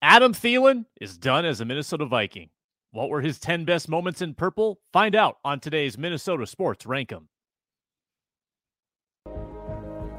Adam 0.00 0.32
Thielen 0.32 0.84
is 1.00 1.18
done 1.18 1.44
as 1.44 1.60
a 1.60 1.64
Minnesota 1.64 2.06
Viking. 2.06 2.50
What 2.92 3.08
were 3.08 3.20
his 3.20 3.40
10 3.40 3.64
best 3.64 3.88
moments 3.88 4.22
in 4.22 4.34
purple? 4.34 4.78
Find 4.92 5.16
out 5.16 5.38
on 5.44 5.58
today's 5.58 5.98
Minnesota 5.98 6.46
Sports 6.46 6.86
Rank 6.86 7.12
'Em. 7.12 7.28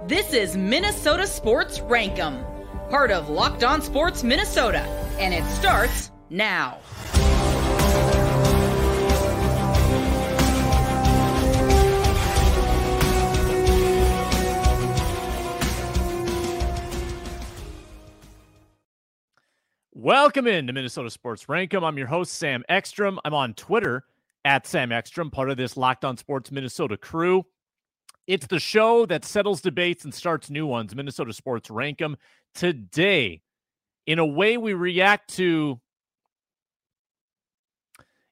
This 0.06 0.34
is 0.34 0.58
Minnesota 0.58 1.26
Sports 1.26 1.80
Rank 1.80 2.20
'Em, 2.20 2.44
part 2.90 3.10
of 3.10 3.30
Locked 3.30 3.64
On 3.64 3.82
Sports 3.82 4.22
Minnesota, 4.22 4.82
and 5.18 5.34
it 5.34 5.46
starts 5.46 6.12
now. 6.30 6.80
Welcome 20.02 20.48
in 20.48 20.66
to 20.66 20.72
Minnesota 20.72 21.10
Sports 21.10 21.50
Rank 21.50 21.74
'Em. 21.74 21.84
I'm 21.84 21.98
your 21.98 22.08
host, 22.08 22.36
Sam 22.36 22.64
Ekstrom. 22.70 23.20
I'm 23.26 23.34
on 23.34 23.54
Twitter 23.54 24.06
at 24.46 24.66
Sam 24.66 24.94
Ekstrom, 24.94 25.30
part 25.30 25.50
of 25.50 25.58
this 25.58 25.76
Locked 25.76 26.06
On 26.06 26.16
Sports 26.16 26.54
Minnesota 26.54 26.96
crew. 26.96 27.46
It's 28.26 28.48
the 28.48 28.62
show 28.62 29.06
that 29.08 29.26
settles 29.26 29.60
debates 29.60 30.06
and 30.06 30.14
starts 30.14 30.50
new 30.50 30.66
ones, 30.66 30.96
Minnesota 30.96 31.34
Sports 31.34 31.70
Rank 31.70 32.02
'Em. 32.02 32.16
Today, 32.54 33.42
in 34.06 34.20
a 34.20 34.26
way, 34.26 34.56
we 34.56 34.74
react 34.74 35.36
to, 35.36 35.82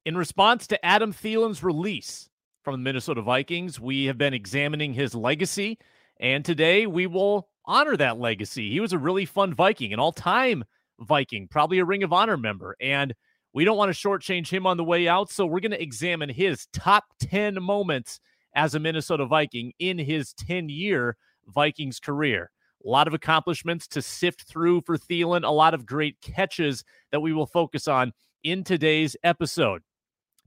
in 0.06 0.16
response 0.16 0.68
to 0.68 0.86
Adam 0.86 1.12
Thielen's 1.12 1.64
release 1.64 2.30
from 2.64 2.76
the 2.76 2.78
Minnesota 2.78 3.22
Vikings, 3.22 3.78
we 3.78 4.06
have 4.06 4.18
been 4.18 4.34
examining 4.34 4.94
his 4.94 5.14
legacy. 5.14 5.78
And 6.18 6.45
today, 6.45 6.88
we 6.88 7.08
will 7.08 7.50
honor 7.66 7.98
that 7.98 8.18
legacy. 8.18 8.72
He 8.72 8.80
was 8.80 8.94
a 8.94 8.98
really 8.98 9.26
fun 9.26 9.54
Viking, 9.54 9.92
an 9.92 10.00
all 10.00 10.14
time 10.14 10.64
Viking, 11.00 11.48
probably 11.48 11.80
a 11.80 11.86
Ring 11.86 12.04
of 12.04 12.14
Honor 12.14 12.38
member. 12.38 12.76
And 12.82 13.14
we 13.54 13.66
don't 13.66 13.78
want 13.78 13.94
to 13.94 14.08
shortchange 14.08 14.50
him 14.50 14.68
on 14.68 14.78
the 14.78 14.84
way 14.84 15.08
out. 15.08 15.31
So 15.31 15.45
we're 15.45 15.59
going 15.59 15.72
to 15.72 15.81
examine 15.81 16.30
his 16.30 16.67
top 16.73 17.06
10 17.22 17.62
moments 17.62 18.20
as 18.56 18.76
a 18.76 18.80
Minnesota 18.80 19.25
Viking 19.25 19.73
in 19.80 19.98
his 19.98 20.34
10 20.34 20.70
year 20.70 21.18
Vikings 21.48 22.00
career. 22.00 22.52
A 22.86 22.90
lot 22.90 23.08
of 23.08 23.14
accomplishments 23.14 23.88
to 23.90 24.02
sift 24.02 24.44
through 24.44 24.81
for 24.81 24.98
Thielen, 24.98 25.44
a 25.44 25.50
lot 25.50 25.73
of 25.73 25.86
great 25.86 26.20
catches 26.22 26.84
that 27.12 27.20
we 27.20 27.34
will 27.34 27.48
focus 27.48 27.88
on 27.88 28.14
in 28.44 28.64
today's 28.64 29.16
episode. 29.23 29.81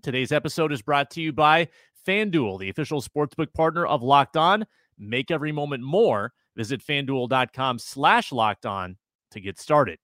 Today's 0.02 0.32
episode 0.32 0.72
is 0.72 0.80
brought 0.80 1.10
to 1.10 1.20
you 1.20 1.32
by 1.32 1.68
FanDuel, 2.06 2.58
the 2.58 2.70
official 2.70 3.02
sportsbook 3.02 3.52
partner 3.52 3.86
of 3.86 4.02
Locked 4.02 4.36
On. 4.36 4.64
Make 4.98 5.30
every 5.30 5.52
moment 5.52 5.82
more. 5.82 6.32
Visit 6.56 6.84
fanduel.com 6.84 7.78
slash 7.78 8.32
locked 8.32 8.66
on 8.66 8.96
to 9.32 9.40
get 9.40 9.58
started. 9.58 9.98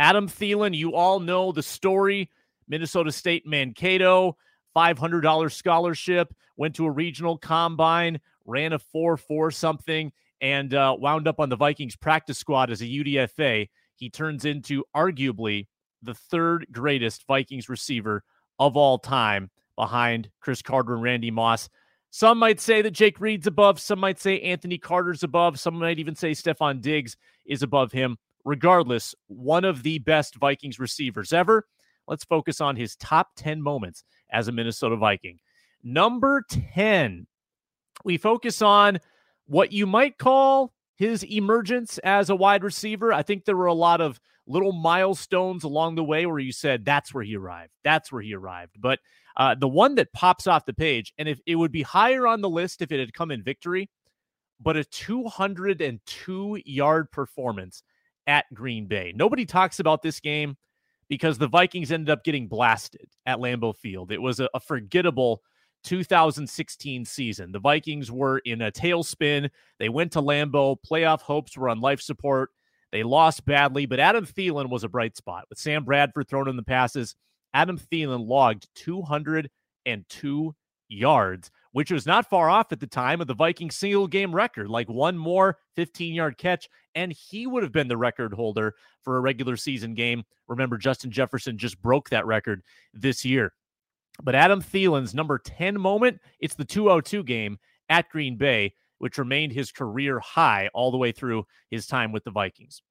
Adam 0.00 0.26
Thielen, 0.26 0.74
you 0.74 0.94
all 0.94 1.20
know 1.20 1.52
the 1.52 1.62
story. 1.62 2.30
Minnesota 2.66 3.12
State 3.12 3.46
Mankato, 3.46 4.34
$500 4.74 5.52
scholarship, 5.52 6.34
went 6.56 6.74
to 6.76 6.86
a 6.86 6.90
regional 6.90 7.36
combine, 7.36 8.18
ran 8.46 8.72
a 8.72 8.78
4 8.78 9.18
4 9.18 9.50
something, 9.50 10.10
and 10.40 10.72
uh, 10.72 10.96
wound 10.98 11.28
up 11.28 11.38
on 11.38 11.50
the 11.50 11.56
Vikings 11.56 11.96
practice 11.96 12.38
squad 12.38 12.70
as 12.70 12.80
a 12.80 12.86
UDFA. 12.86 13.68
He 13.94 14.08
turns 14.08 14.46
into 14.46 14.84
arguably 14.96 15.66
the 16.02 16.14
third 16.14 16.66
greatest 16.72 17.26
Vikings 17.26 17.68
receiver 17.68 18.24
of 18.58 18.78
all 18.78 18.98
time 18.98 19.50
behind 19.76 20.30
Cris 20.40 20.62
Carter 20.62 20.94
and 20.94 21.02
Randy 21.02 21.30
Moss. 21.30 21.68
Some 22.08 22.38
might 22.38 22.58
say 22.58 22.80
that 22.80 22.92
Jake 22.92 23.20
Reed's 23.20 23.46
above. 23.46 23.78
Some 23.78 24.00
might 24.00 24.18
say 24.18 24.40
Anthony 24.40 24.78
Carter's 24.78 25.24
above. 25.24 25.60
Some 25.60 25.74
might 25.74 25.98
even 25.98 26.14
say 26.14 26.30
Stefon 26.30 26.80
Diggs 26.80 27.18
is 27.44 27.62
above 27.62 27.92
him 27.92 28.16
regardless, 28.44 29.14
one 29.26 29.64
of 29.64 29.82
the 29.82 29.98
best 29.98 30.36
Vikings 30.36 30.78
receivers 30.78 31.32
ever. 31.32 31.66
Let's 32.06 32.24
focus 32.24 32.60
on 32.60 32.76
his 32.76 32.96
top 32.96 33.28
10 33.36 33.62
moments 33.62 34.04
as 34.32 34.48
a 34.48 34.52
Minnesota 34.52 34.96
Viking. 34.96 35.38
Number 35.82 36.44
10, 36.74 37.26
we 38.04 38.16
focus 38.16 38.62
on 38.62 38.98
what 39.46 39.72
you 39.72 39.86
might 39.86 40.18
call 40.18 40.72
his 40.96 41.22
emergence 41.24 41.98
as 41.98 42.30
a 42.30 42.36
wide 42.36 42.62
receiver. 42.62 43.12
I 43.12 43.22
think 43.22 43.44
there 43.44 43.56
were 43.56 43.66
a 43.66 43.74
lot 43.74 44.00
of 44.00 44.20
little 44.46 44.72
milestones 44.72 45.64
along 45.64 45.94
the 45.94 46.04
way 46.04 46.26
where 46.26 46.38
you 46.38 46.52
said, 46.52 46.84
that's 46.84 47.14
where 47.14 47.24
he 47.24 47.36
arrived. 47.36 47.72
That's 47.84 48.10
where 48.10 48.22
he 48.22 48.34
arrived. 48.34 48.76
But 48.78 48.98
uh, 49.36 49.54
the 49.54 49.68
one 49.68 49.94
that 49.94 50.12
pops 50.12 50.46
off 50.46 50.66
the 50.66 50.74
page, 50.74 51.12
and 51.16 51.28
if 51.28 51.40
it 51.46 51.54
would 51.54 51.72
be 51.72 51.82
higher 51.82 52.26
on 52.26 52.40
the 52.40 52.50
list 52.50 52.82
if 52.82 52.92
it 52.92 53.00
had 53.00 53.14
come 53.14 53.30
in 53.30 53.42
victory, 53.42 53.88
but 54.60 54.76
a 54.76 54.84
202 54.84 56.58
yard 56.66 57.10
performance 57.10 57.82
at 58.26 58.46
Green 58.54 58.86
Bay. 58.86 59.12
Nobody 59.14 59.44
talks 59.44 59.80
about 59.80 60.02
this 60.02 60.20
game 60.20 60.56
because 61.08 61.38
the 61.38 61.48
Vikings 61.48 61.90
ended 61.92 62.10
up 62.10 62.24
getting 62.24 62.48
blasted 62.48 63.08
at 63.26 63.38
Lambeau 63.38 63.76
Field. 63.76 64.12
It 64.12 64.22
was 64.22 64.40
a, 64.40 64.48
a 64.54 64.60
forgettable 64.60 65.42
2016 65.84 67.04
season. 67.04 67.52
The 67.52 67.58
Vikings 67.58 68.10
were 68.10 68.38
in 68.38 68.62
a 68.62 68.70
tailspin. 68.70 69.50
They 69.78 69.88
went 69.88 70.12
to 70.12 70.22
Lambeau. 70.22 70.76
Playoff 70.88 71.22
hopes 71.22 71.56
were 71.56 71.68
on 71.68 71.80
life 71.80 72.00
support. 72.00 72.50
They 72.92 73.02
lost 73.02 73.44
badly, 73.44 73.86
but 73.86 74.00
Adam 74.00 74.26
Thielen 74.26 74.68
was 74.68 74.84
a 74.84 74.88
bright 74.88 75.16
spot. 75.16 75.44
With 75.48 75.58
Sam 75.58 75.84
Bradford 75.84 76.28
throwing 76.28 76.48
in 76.48 76.56
the 76.56 76.62
passes, 76.62 77.14
Adam 77.54 77.78
Thielen 77.78 78.26
logged 78.26 78.68
202 78.74 80.54
yards, 80.88 81.50
which 81.72 81.90
was 81.90 82.06
not 82.06 82.28
far 82.28 82.50
off 82.50 82.72
at 82.72 82.80
the 82.80 82.86
time 82.86 83.20
of 83.20 83.26
the 83.26 83.34
Vikings 83.34 83.76
single 83.76 84.08
game 84.08 84.34
record, 84.34 84.68
like 84.68 84.88
one 84.88 85.16
more 85.16 85.58
15 85.76 86.14
yard 86.14 86.38
catch, 86.38 86.68
and 86.94 87.12
he 87.12 87.46
would 87.46 87.62
have 87.62 87.72
been 87.72 87.88
the 87.88 87.96
record 87.96 88.32
holder 88.34 88.74
for 89.02 89.16
a 89.16 89.20
regular 89.20 89.56
season 89.56 89.94
game. 89.94 90.24
Remember, 90.48 90.76
Justin 90.76 91.10
Jefferson 91.10 91.58
just 91.58 91.80
broke 91.80 92.10
that 92.10 92.26
record 92.26 92.62
this 92.92 93.24
year. 93.24 93.52
But 94.22 94.34
Adam 94.34 94.60
Thielen's 94.60 95.14
number 95.14 95.38
10 95.38 95.80
moment, 95.80 96.20
it's 96.40 96.54
the 96.54 96.64
202 96.64 97.22
game 97.24 97.58
at 97.88 98.08
Green 98.10 98.36
Bay, 98.36 98.74
which 98.98 99.18
remained 99.18 99.52
his 99.52 99.72
career 99.72 100.18
high 100.20 100.68
all 100.74 100.90
the 100.90 100.98
way 100.98 101.12
through 101.12 101.46
his 101.70 101.86
time 101.86 102.12
with 102.12 102.24
the 102.24 102.30
Vikings. 102.30 102.82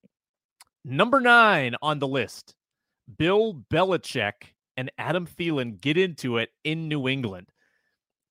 Number 0.85 1.19
nine 1.19 1.75
on 1.81 2.00
the 2.00 2.07
list, 2.07 2.56
Bill 3.17 3.61
Belichick 3.72 4.53
and 4.78 4.91
Adam 4.97 5.28
Thielen 5.28 5.79
get 5.79 5.97
into 5.97 6.38
it 6.38 6.50
in 6.63 6.88
New 6.88 7.07
England. 7.07 7.51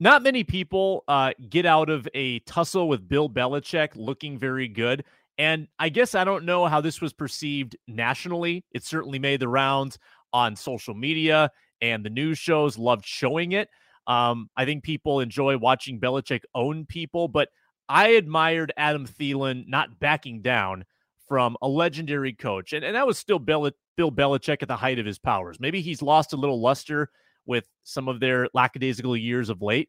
Not 0.00 0.22
many 0.22 0.44
people 0.44 1.02
uh, 1.08 1.32
get 1.50 1.66
out 1.66 1.90
of 1.90 2.06
a 2.14 2.38
tussle 2.40 2.88
with 2.88 3.08
Bill 3.08 3.28
Belichick 3.28 3.90
looking 3.96 4.38
very 4.38 4.68
good. 4.68 5.04
And 5.38 5.68
I 5.78 5.88
guess 5.88 6.14
I 6.14 6.24
don't 6.24 6.44
know 6.44 6.66
how 6.66 6.80
this 6.80 7.00
was 7.00 7.12
perceived 7.12 7.76
nationally. 7.86 8.64
It 8.72 8.84
certainly 8.84 9.18
made 9.18 9.40
the 9.40 9.48
rounds 9.48 9.98
on 10.32 10.56
social 10.56 10.94
media, 10.94 11.50
and 11.80 12.04
the 12.04 12.10
news 12.10 12.38
shows 12.38 12.76
loved 12.76 13.06
showing 13.06 13.52
it. 13.52 13.68
Um, 14.06 14.50
I 14.56 14.64
think 14.64 14.84
people 14.84 15.20
enjoy 15.20 15.56
watching 15.58 16.00
Belichick 16.00 16.42
own 16.54 16.86
people, 16.86 17.28
but 17.28 17.48
I 17.88 18.08
admired 18.10 18.72
Adam 18.76 19.06
Thielen 19.06 19.64
not 19.68 19.98
backing 20.00 20.42
down 20.42 20.84
from 21.28 21.56
a 21.60 21.68
legendary 21.68 22.32
coach. 22.32 22.72
And, 22.72 22.84
and 22.84 22.96
that 22.96 23.06
was 23.06 23.18
still 23.18 23.38
Bill, 23.38 23.70
Bill 23.96 24.10
Belichick 24.10 24.62
at 24.62 24.68
the 24.68 24.76
height 24.76 24.98
of 24.98 25.06
his 25.06 25.18
powers. 25.18 25.60
Maybe 25.60 25.80
he's 25.80 26.02
lost 26.02 26.32
a 26.32 26.36
little 26.36 26.60
luster 26.60 27.10
with 27.48 27.66
some 27.82 28.06
of 28.06 28.20
their 28.20 28.48
lackadaisical 28.54 29.16
years 29.16 29.48
of 29.48 29.62
late. 29.62 29.88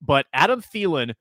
But 0.00 0.26
Adam 0.32 0.62
Thielen 0.62 1.14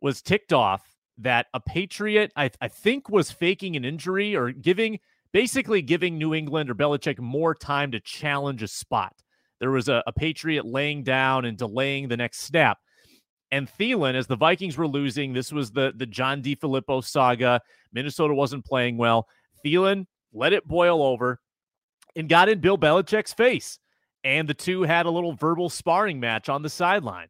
was 0.00 0.22
ticked 0.22 0.52
off 0.52 0.82
that 1.18 1.46
a 1.54 1.60
Patriot, 1.60 2.32
I, 2.34 2.50
I 2.60 2.68
think, 2.68 3.08
was 3.08 3.30
faking 3.30 3.76
an 3.76 3.84
injury 3.84 4.34
or 4.34 4.50
giving 4.50 4.98
basically 5.32 5.80
giving 5.80 6.18
New 6.18 6.34
England 6.34 6.68
or 6.68 6.74
Belichick 6.74 7.18
more 7.18 7.54
time 7.54 7.92
to 7.92 8.00
challenge 8.00 8.62
a 8.62 8.68
spot. 8.68 9.14
There 9.60 9.70
was 9.70 9.88
a, 9.88 10.02
a 10.06 10.12
Patriot 10.12 10.66
laying 10.66 11.04
down 11.04 11.44
and 11.44 11.56
delaying 11.56 12.08
the 12.08 12.16
next 12.16 12.40
snap. 12.40 12.78
And 13.50 13.68
Thielen, 13.78 14.14
as 14.14 14.26
the 14.26 14.36
Vikings 14.36 14.76
were 14.76 14.88
losing, 14.88 15.32
this 15.32 15.52
was 15.52 15.70
the 15.70 15.92
the 15.94 16.06
John 16.06 16.42
DeFilippo 16.42 17.04
saga. 17.04 17.60
Minnesota 17.92 18.34
wasn't 18.34 18.64
playing 18.64 18.96
well. 18.96 19.28
Thielen 19.64 20.06
let 20.32 20.54
it 20.54 20.66
boil 20.66 21.02
over 21.02 21.38
and 22.16 22.28
got 22.28 22.48
in 22.48 22.60
Bill 22.60 22.78
Belichick's 22.78 23.34
face 23.34 23.78
and 24.24 24.48
the 24.48 24.54
two 24.54 24.82
had 24.82 25.06
a 25.06 25.10
little 25.10 25.34
verbal 25.34 25.68
sparring 25.68 26.20
match 26.20 26.48
on 26.48 26.62
the 26.62 26.70
sideline. 26.70 27.28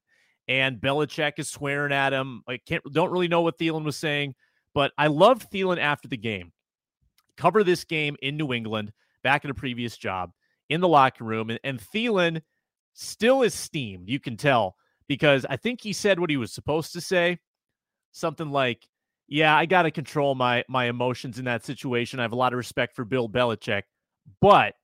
And 0.49 0.81
Belichick 0.81 1.35
is 1.39 1.49
swearing 1.49 1.93
at 1.93 2.12
him. 2.12 2.43
I 2.49 2.59
can't 2.59 2.83
don't 2.93 3.12
really 3.12 3.29
know 3.29 3.43
what 3.43 3.59
Thielen 3.59 3.85
was 3.85 3.97
saying, 3.97 4.35
but 4.75 4.93
I 4.99 5.06
loved 5.06 5.50
Thielen 5.50 5.79
after 5.79 6.09
the 6.09 6.17
game. 6.17 6.53
Cover 7.37 7.65
this 7.65 7.85
game 7.85 8.17
in 8.21 8.37
New 8.37 8.53
England, 8.53 8.93
back 9.23 9.44
in 9.44 9.50
a 9.50 9.55
previous 9.55 9.97
job, 9.97 10.31
in 10.69 10.81
the 10.81 10.89
locker 10.89 11.25
room, 11.25 11.49
and, 11.49 11.61
and 11.65 11.81
Thielen 11.81 12.43
still 12.93 13.43
is 13.43 13.55
steamed. 13.55 14.09
You 14.09 14.21
can 14.21 14.37
tell 14.37 14.77
because 15.09 15.47
I 15.49 15.56
think 15.56 15.81
he 15.81 15.93
said 15.93 16.19
what 16.19 16.31
he 16.31 16.37
was 16.37 16.53
supposed 16.53 16.93
to 16.95 17.00
say, 17.00 17.38
something 18.11 18.50
like, 18.50 18.87
"Yeah, 19.29 19.56
I 19.56 19.65
got 19.65 19.83
to 19.83 19.91
control 19.91 20.35
my 20.35 20.65
my 20.69 20.87
emotions 20.87 21.38
in 21.38 21.45
that 21.45 21.65
situation. 21.65 22.19
I 22.19 22.23
have 22.23 22.33
a 22.33 22.37
lot 22.37 22.53
of 22.53 22.59
respect 22.59 22.97
for 22.97 23.05
Bill 23.05 23.29
Belichick, 23.29 23.83
but." 24.41 24.75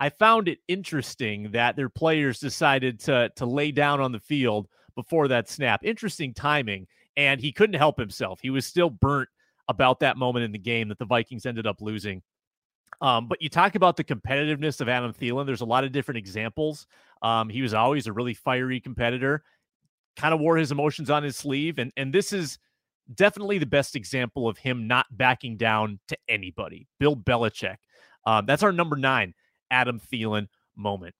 I 0.00 0.08
found 0.08 0.48
it 0.48 0.58
interesting 0.68 1.52
that 1.52 1.76
their 1.76 1.88
players 1.88 2.38
decided 2.40 3.00
to 3.00 3.30
to 3.36 3.46
lay 3.46 3.70
down 3.72 4.00
on 4.00 4.12
the 4.12 4.20
field 4.20 4.68
before 4.94 5.28
that 5.28 5.48
snap. 5.48 5.84
Interesting 5.84 6.34
timing, 6.34 6.86
and 7.16 7.40
he 7.40 7.52
couldn't 7.52 7.78
help 7.78 7.98
himself. 7.98 8.40
He 8.40 8.50
was 8.50 8.66
still 8.66 8.90
burnt 8.90 9.28
about 9.68 10.00
that 10.00 10.16
moment 10.16 10.44
in 10.44 10.52
the 10.52 10.58
game 10.58 10.88
that 10.88 10.98
the 10.98 11.04
Vikings 11.04 11.46
ended 11.46 11.66
up 11.66 11.80
losing. 11.80 12.22
Um, 13.00 13.28
but 13.28 13.42
you 13.42 13.48
talk 13.48 13.74
about 13.74 13.96
the 13.96 14.04
competitiveness 14.04 14.80
of 14.80 14.88
Adam 14.88 15.12
Thielen. 15.12 15.46
There's 15.46 15.62
a 15.62 15.66
lot 15.66 15.84
of 15.84 15.92
different 15.92 16.18
examples. 16.18 16.86
Um, 17.22 17.48
he 17.48 17.62
was 17.62 17.74
always 17.74 18.06
a 18.06 18.12
really 18.12 18.34
fiery 18.34 18.80
competitor, 18.80 19.42
kind 20.16 20.34
of 20.34 20.40
wore 20.40 20.56
his 20.56 20.70
emotions 20.70 21.10
on 21.10 21.22
his 21.22 21.36
sleeve. 21.36 21.78
And, 21.78 21.92
and 21.96 22.12
this 22.12 22.32
is 22.32 22.58
definitely 23.14 23.58
the 23.58 23.66
best 23.66 23.96
example 23.96 24.48
of 24.48 24.58
him 24.58 24.86
not 24.86 25.06
backing 25.10 25.56
down 25.56 25.98
to 26.08 26.16
anybody. 26.28 26.86
Bill 27.00 27.16
Belichick. 27.16 27.76
Um, 28.26 28.46
that's 28.46 28.62
our 28.62 28.72
number 28.72 28.96
nine, 28.96 29.34
Adam 29.74 29.98
Thielen 29.98 30.46
moment. 30.76 31.16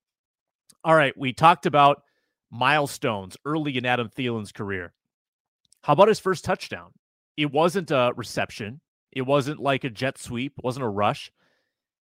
All 0.85 0.95
right, 0.95 1.17
we 1.19 1.33
talked 1.33 1.67
about 1.67 2.05
milestones 2.53 3.37
early 3.45 3.77
in 3.77 3.85
Adam 3.85 4.09
Thielen's 4.09 4.53
career. 4.53 4.93
How 5.83 5.95
about 5.95 6.09
his 6.09 6.21
first 6.21 6.45
touchdown? 6.45 6.93
It 7.37 7.51
wasn't 7.51 7.91
a 7.91 8.12
reception. 8.15 8.81
It 9.11 9.23
wasn't 9.23 9.59
like 9.59 9.83
a 9.83 9.91
jet 9.91 10.19
sweep. 10.19 10.55
It 10.56 10.65
wasn't 10.65 10.85
a 10.85 10.89
rush. 10.89 11.33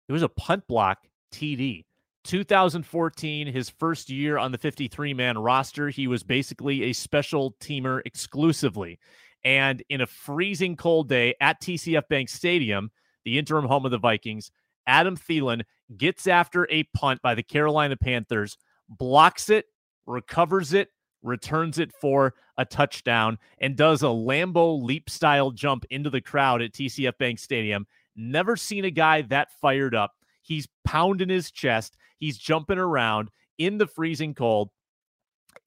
It 0.08 0.14
was 0.14 0.24
a 0.24 0.30
punt 0.30 0.66
block 0.66 1.08
TD. 1.34 1.84
2014, 2.24 3.48
his 3.48 3.70
first 3.70 4.10
year 4.10 4.38
on 4.38 4.54
the 4.54 4.58
53 4.58 5.14
man 5.14 5.38
roster. 5.38 5.90
He 5.90 6.08
was 6.08 6.24
basically 6.24 6.84
a 6.84 6.94
special 6.94 7.56
teamer 7.60 8.02
exclusively. 8.06 8.98
And 9.44 9.84
in 9.90 10.02
a 10.02 10.08
freezing 10.08 10.78
cold 10.78 11.10
day 11.10 11.36
at 11.42 11.62
TCF 11.62 12.08
Bank 12.08 12.30
Stadium, 12.30 12.92
the 13.26 13.38
interim 13.38 13.66
home 13.66 13.86
of 13.86 13.92
the 13.92 13.98
Vikings, 13.98 14.52
Adam 14.88 15.18
Thielen 15.18 15.64
gets 15.98 16.28
after 16.28 16.68
a 16.70 16.84
punt 16.96 17.22
by 17.22 17.36
the 17.36 17.44
Carolina 17.44 17.98
Panthers, 17.98 18.58
blocks 18.88 19.50
it, 19.50 19.66
recovers 20.06 20.74
it, 20.74 20.90
returns 21.22 21.80
it 21.80 21.92
for 21.94 22.34
a 22.58 22.66
touchdown, 22.66 23.38
and 23.60 23.76
does 23.76 24.04
a 24.04 24.08
Lambeau 24.08 24.82
leap 24.82 25.10
style 25.10 25.52
jump 25.52 25.86
into 25.90 26.10
the 26.10 26.22
crowd 26.22 26.62
at 26.62 26.74
TCF 26.74 27.18
Bank 27.18 27.40
Stadium. 27.40 27.86
Never 28.16 28.56
seen 28.56 28.86
a 28.86 28.92
guy 28.92 29.22
that 29.24 29.52
fired 29.62 29.96
up. 29.96 30.14
He's 30.42 30.68
pounding 30.86 31.30
his 31.30 31.52
chest, 31.52 31.98
he's 32.18 32.38
jumping 32.38 32.80
around 32.80 33.30
in 33.58 33.78
the 33.78 33.88
freezing 33.88 34.34
cold. 34.34 34.70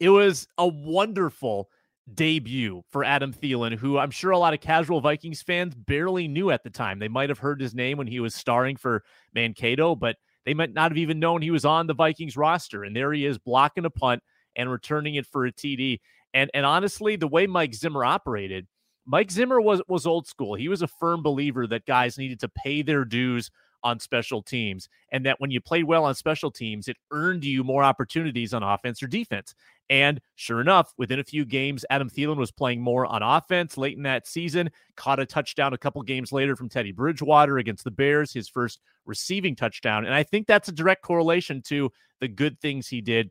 It 0.00 0.08
was 0.08 0.48
a 0.58 0.66
wonderful 0.66 1.69
debut 2.14 2.82
for 2.90 3.04
Adam 3.04 3.32
Thielen, 3.32 3.76
who 3.76 3.98
I'm 3.98 4.10
sure 4.10 4.30
a 4.30 4.38
lot 4.38 4.54
of 4.54 4.60
casual 4.60 5.00
Vikings 5.00 5.42
fans 5.42 5.74
barely 5.74 6.28
knew 6.28 6.50
at 6.50 6.62
the 6.62 6.70
time. 6.70 6.98
They 6.98 7.08
might 7.08 7.28
have 7.28 7.38
heard 7.38 7.60
his 7.60 7.74
name 7.74 7.98
when 7.98 8.06
he 8.06 8.20
was 8.20 8.34
starring 8.34 8.76
for 8.76 9.04
Mankato, 9.34 9.94
but 9.94 10.16
they 10.44 10.54
might 10.54 10.72
not 10.72 10.90
have 10.90 10.98
even 10.98 11.20
known 11.20 11.42
he 11.42 11.50
was 11.50 11.64
on 11.64 11.86
the 11.86 11.94
Vikings 11.94 12.36
roster. 12.36 12.84
And 12.84 12.94
there 12.94 13.12
he 13.12 13.26
is 13.26 13.38
blocking 13.38 13.84
a 13.84 13.90
punt 13.90 14.22
and 14.56 14.70
returning 14.70 15.14
it 15.14 15.26
for 15.26 15.46
a 15.46 15.52
TD. 15.52 16.00
And 16.34 16.50
and 16.54 16.66
honestly, 16.66 17.16
the 17.16 17.28
way 17.28 17.46
Mike 17.46 17.74
Zimmer 17.74 18.04
operated, 18.04 18.66
Mike 19.06 19.30
Zimmer 19.30 19.60
was 19.60 19.82
was 19.88 20.06
old 20.06 20.26
school. 20.26 20.54
He 20.54 20.68
was 20.68 20.82
a 20.82 20.88
firm 20.88 21.22
believer 21.22 21.66
that 21.66 21.86
guys 21.86 22.18
needed 22.18 22.40
to 22.40 22.48
pay 22.48 22.82
their 22.82 23.04
dues 23.04 23.50
on 23.84 23.98
special 23.98 24.42
teams 24.42 24.88
and 25.10 25.26
that 25.26 25.40
when 25.40 25.50
you 25.50 25.60
played 25.60 25.84
well 25.84 26.04
on 26.04 26.14
special 26.14 26.50
teams 26.50 26.88
it 26.88 26.96
earned 27.10 27.44
you 27.44 27.64
more 27.64 27.82
opportunities 27.82 28.54
on 28.54 28.62
offense 28.62 29.02
or 29.02 29.06
defense 29.06 29.54
and 29.92 30.22
sure 30.36 30.62
enough 30.62 30.94
within 30.96 31.20
a 31.20 31.24
few 31.24 31.44
games 31.44 31.84
Adam 31.90 32.08
Thielen 32.08 32.38
was 32.38 32.50
playing 32.50 32.80
more 32.80 33.04
on 33.04 33.22
offense 33.22 33.76
late 33.76 33.94
in 33.94 34.04
that 34.04 34.26
season 34.26 34.70
caught 34.96 35.20
a 35.20 35.26
touchdown 35.26 35.74
a 35.74 35.78
couple 35.78 36.00
games 36.02 36.32
later 36.32 36.56
from 36.56 36.70
Teddy 36.70 36.92
Bridgewater 36.92 37.58
against 37.58 37.84
the 37.84 37.90
Bears 37.90 38.32
his 38.32 38.48
first 38.48 38.80
receiving 39.04 39.54
touchdown. 39.54 40.06
And 40.06 40.14
I 40.14 40.22
think 40.22 40.46
that's 40.46 40.68
a 40.68 40.72
direct 40.72 41.02
correlation 41.02 41.60
to 41.66 41.92
the 42.20 42.28
good 42.28 42.58
things 42.58 42.88
he 42.88 43.02
did 43.02 43.30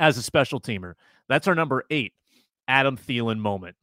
as 0.00 0.18
a 0.18 0.22
special 0.22 0.60
teamer. 0.60 0.94
That's 1.28 1.46
our 1.46 1.54
number 1.54 1.84
8 1.88 2.12
Adam 2.66 2.96
Thielen 2.96 3.38
moment. 3.38 3.76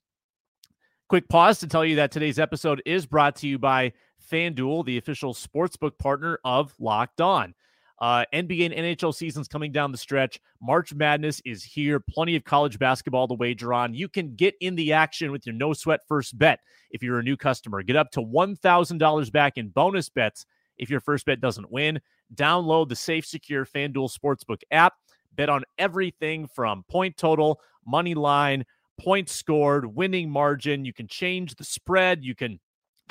Quick 1.08 1.30
pause 1.30 1.60
to 1.60 1.68
tell 1.68 1.86
you 1.86 1.96
that 1.96 2.12
today's 2.12 2.40
episode 2.40 2.82
is 2.86 3.06
brought 3.06 3.38
to 3.38 3.48
you 3.48 3.58
by 3.58 3.94
FanDuel, 4.30 4.84
the 4.84 4.98
official 4.98 5.34
sportsbook 5.34 5.98
partner 5.98 6.40
of 6.44 6.74
Locked 6.78 7.22
On. 7.22 7.54
Uh, 8.02 8.26
NBA 8.34 8.66
and 8.66 8.74
NHL 8.74 9.14
seasons 9.14 9.48
coming 9.48 9.72
down 9.72 9.92
the 9.92 9.98
stretch. 9.98 10.40
March 10.60 10.92
Madness 10.92 11.40
is 11.46 11.64
here. 11.64 12.00
Plenty 12.00 12.36
of 12.36 12.44
college 12.44 12.80
basketball 12.80 13.28
to 13.28 13.36
wager 13.36 13.76
on. 13.76 13.94
You 13.94 14.10
can 14.10 14.36
get 14.36 14.56
in 14.60 14.74
the 14.76 14.92
action 14.92 15.32
with 15.32 15.46
your 15.46 15.54
no 15.54 15.72
sweat 15.72 16.00
first 16.08 16.36
bet 16.38 16.62
if 16.90 17.04
you're 17.04 17.20
a 17.20 17.24
new 17.24 17.38
customer. 17.38 17.84
Get 17.84 17.96
up 17.96 18.10
to 18.14 18.22
$1,000 18.22 19.32
back 19.32 19.58
in 19.58 19.70
bonus 19.70 20.10
bets 20.10 20.48
if 20.80 20.90
your 20.90 21.00
first 21.00 21.28
bet 21.28 21.42
doesn't 21.42 21.72
win. 21.72 22.02
Download 22.34 22.90
the 22.90 22.96
safe, 22.96 23.24
secure 23.24 23.68
FanDuel 23.68 24.12
Sportsbook 24.12 24.64
app. 24.72 24.96
Bet 25.36 25.50
on 25.50 25.64
everything 25.78 26.48
from 26.48 26.84
point 26.90 27.16
total, 27.18 27.62
money 27.86 28.16
line, 28.16 28.66
points 29.00 29.34
scored, 29.34 29.86
winning 29.86 30.30
margin. 30.30 30.86
You 30.86 30.94
can 30.94 31.08
change 31.08 31.54
the 31.56 31.64
spread. 31.64 32.26
You 32.26 32.34
can 32.34 32.60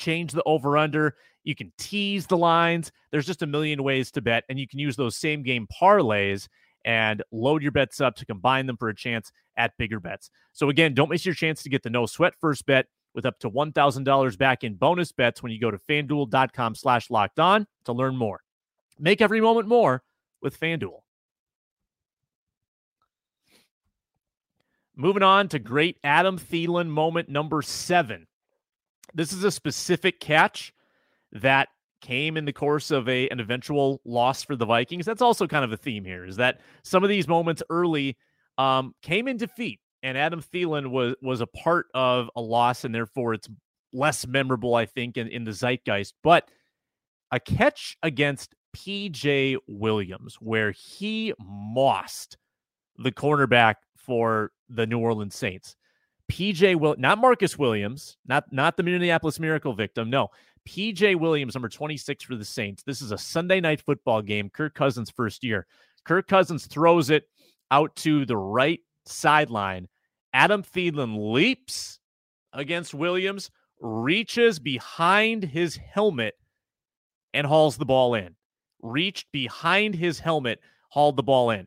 change 0.01 0.33
the 0.33 0.43
over 0.45 0.77
under. 0.77 1.17
You 1.45 1.55
can 1.55 1.73
tease 1.79 2.27
the 2.27 2.37
lines. 2.37 2.91
There's 3.11 3.27
just 3.27 3.43
a 3.43 3.47
million 3.47 3.83
ways 3.83 4.11
to 4.13 4.21
bet, 4.21 4.45
and 4.49 4.59
you 4.59 4.67
can 4.67 4.79
use 4.79 4.97
those 4.97 5.17
same 5.17 5.43
game 5.43 5.67
parlays 5.81 6.49
and 6.85 7.23
load 7.31 7.63
your 7.63 7.73
bets 7.73 8.01
up 8.01 8.17
to 8.17 8.27
combine 8.27 8.67
them 8.67 8.77
for 8.77 8.89
a 8.89 8.95
chance 8.95 9.31
at 9.57 9.77
bigger 9.77 10.01
bets. 10.01 10.31
So, 10.53 10.71
again, 10.71 10.95
don't 10.95 11.11
miss 11.11 11.27
your 11.27 11.35
chance 11.35 11.63
to 11.63 11.69
get 11.69 11.83
the 11.83 11.91
no 11.91 12.07
sweat 12.07 12.35
first 12.41 12.67
bet 12.67 12.87
with 13.15 13.27
up 13.27 13.39
to 13.41 13.51
$1,000 13.51 14.39
back 14.39 14.65
in 14.65 14.75
bonus 14.75 15.13
bets 15.13 15.43
when 15.43 15.53
you 15.53 15.61
go 15.61 15.71
to 15.71 15.79
fanduel.com 15.79 16.75
slash 16.75 17.11
locked 17.11 17.41
on 17.41 17.67
to 17.85 17.93
learn 17.93 18.17
more. 18.17 18.41
Make 18.99 19.21
every 19.21 19.41
moment 19.41 19.69
more 19.69 20.03
with 20.41 20.59
FanDuel. 20.59 21.01
Moving 24.97 25.23
on 25.23 25.49
to 25.49 25.59
great 25.59 25.99
Adam 26.05 26.39
Thielen 26.39 26.89
moment 26.89 27.29
number 27.29 27.63
seven. 27.63 28.27
This 29.15 29.33
is 29.33 29.45
a 29.45 29.51
specific 29.51 30.21
catch 30.21 30.73
that 31.33 31.69
came 32.01 32.37
in 32.37 32.45
the 32.45 32.53
course 32.53 32.91
of 32.91 33.09
a 33.09 33.29
an 33.29 33.41
eventual 33.41 34.01
loss 34.05 34.43
for 34.43 34.57
the 34.57 34.65
Vikings. 34.65 35.07
That's 35.07 35.23
also 35.23 35.47
kind 35.47 35.65
of 35.65 35.73
a 35.73 35.77
theme 35.77 36.05
here 36.05 36.25
is 36.25 36.37
that 36.37 36.61
some 36.83 37.03
of 37.03 37.11
these 37.11 37.29
moments 37.29 37.63
early 37.71 38.17
um, 38.59 38.95
came 39.03 39.29
in 39.29 39.37
defeat, 39.37 39.81
and 40.03 40.17
Adam 40.17 40.43
Thielen 40.43 40.91
was 40.91 41.15
was 41.23 41.41
a 41.41 41.47
part 41.47 41.87
of 41.95 42.31
a 42.37 42.41
loss, 42.41 42.85
and 42.85 42.95
therefore 42.95 43.35
it's 43.35 43.49
less 43.93 44.27
memorable, 44.27 44.75
I 44.75 44.87
think, 44.87 45.17
in, 45.17 45.29
in 45.29 45.45
the 45.45 45.53
zeitgeist. 45.53 46.15
But 46.23 46.49
a 47.33 47.41
catch 47.41 47.97
against 48.03 48.55
PJ 48.77 49.57
Williams, 49.69 50.37
where 50.41 50.73
he 50.73 51.33
mossed 51.39 52.37
the 52.97 53.13
cornerback 53.13 53.77
for 53.97 54.53
the 54.69 54.87
New 54.87 54.99
Orleans 54.99 55.35
Saints. 55.35 55.77
PJ 56.31 56.77
will 56.77 56.95
not 56.97 57.19
Marcus 57.19 57.59
Williams, 57.59 58.17
not 58.27 58.45
not 58.53 58.77
the 58.77 58.85
Minneapolis 58.85 59.41
Miracle 59.41 59.75
victim. 59.75 60.09
No, 60.09 60.29
PJ 60.69 61.17
Williams, 61.19 61.55
number 61.55 61.69
26 61.69 62.23
for 62.23 62.37
the 62.37 62.45
Saints. 62.45 62.85
This 62.85 63.03
is 63.03 63.11
a 63.11 63.19
Sunday 63.19 63.61
night 63.61 63.81
football 63.81 64.23
game. 64.23 64.49
Kirk 64.49 64.75
Cousins' 64.75 65.11
first 65.11 65.43
year. 65.43 65.67
Kirk 66.05 66.29
Cousins 66.29 66.67
throws 66.67 67.11
it 67.11 67.25
out 67.73 67.95
to 67.97 68.25
the 68.25 68.37
right 68.37 68.81
sideline. 69.07 69.89
Adam 70.33 70.63
Thielen 70.63 71.33
leaps 71.33 71.99
against 72.53 72.95
Williams, 72.95 73.51
reaches 73.81 74.61
behind 74.61 75.43
his 75.43 75.77
helmet, 75.77 76.35
and 77.35 77.47
hauls 77.47 77.77
the 77.77 77.85
ball 77.85 78.15
in. 78.15 78.37
Reached 78.83 79.33
behind 79.33 79.97
his 79.97 80.21
helmet, 80.21 80.61
hauled 80.91 81.17
the 81.17 81.23
ball 81.25 81.51
in. 81.51 81.67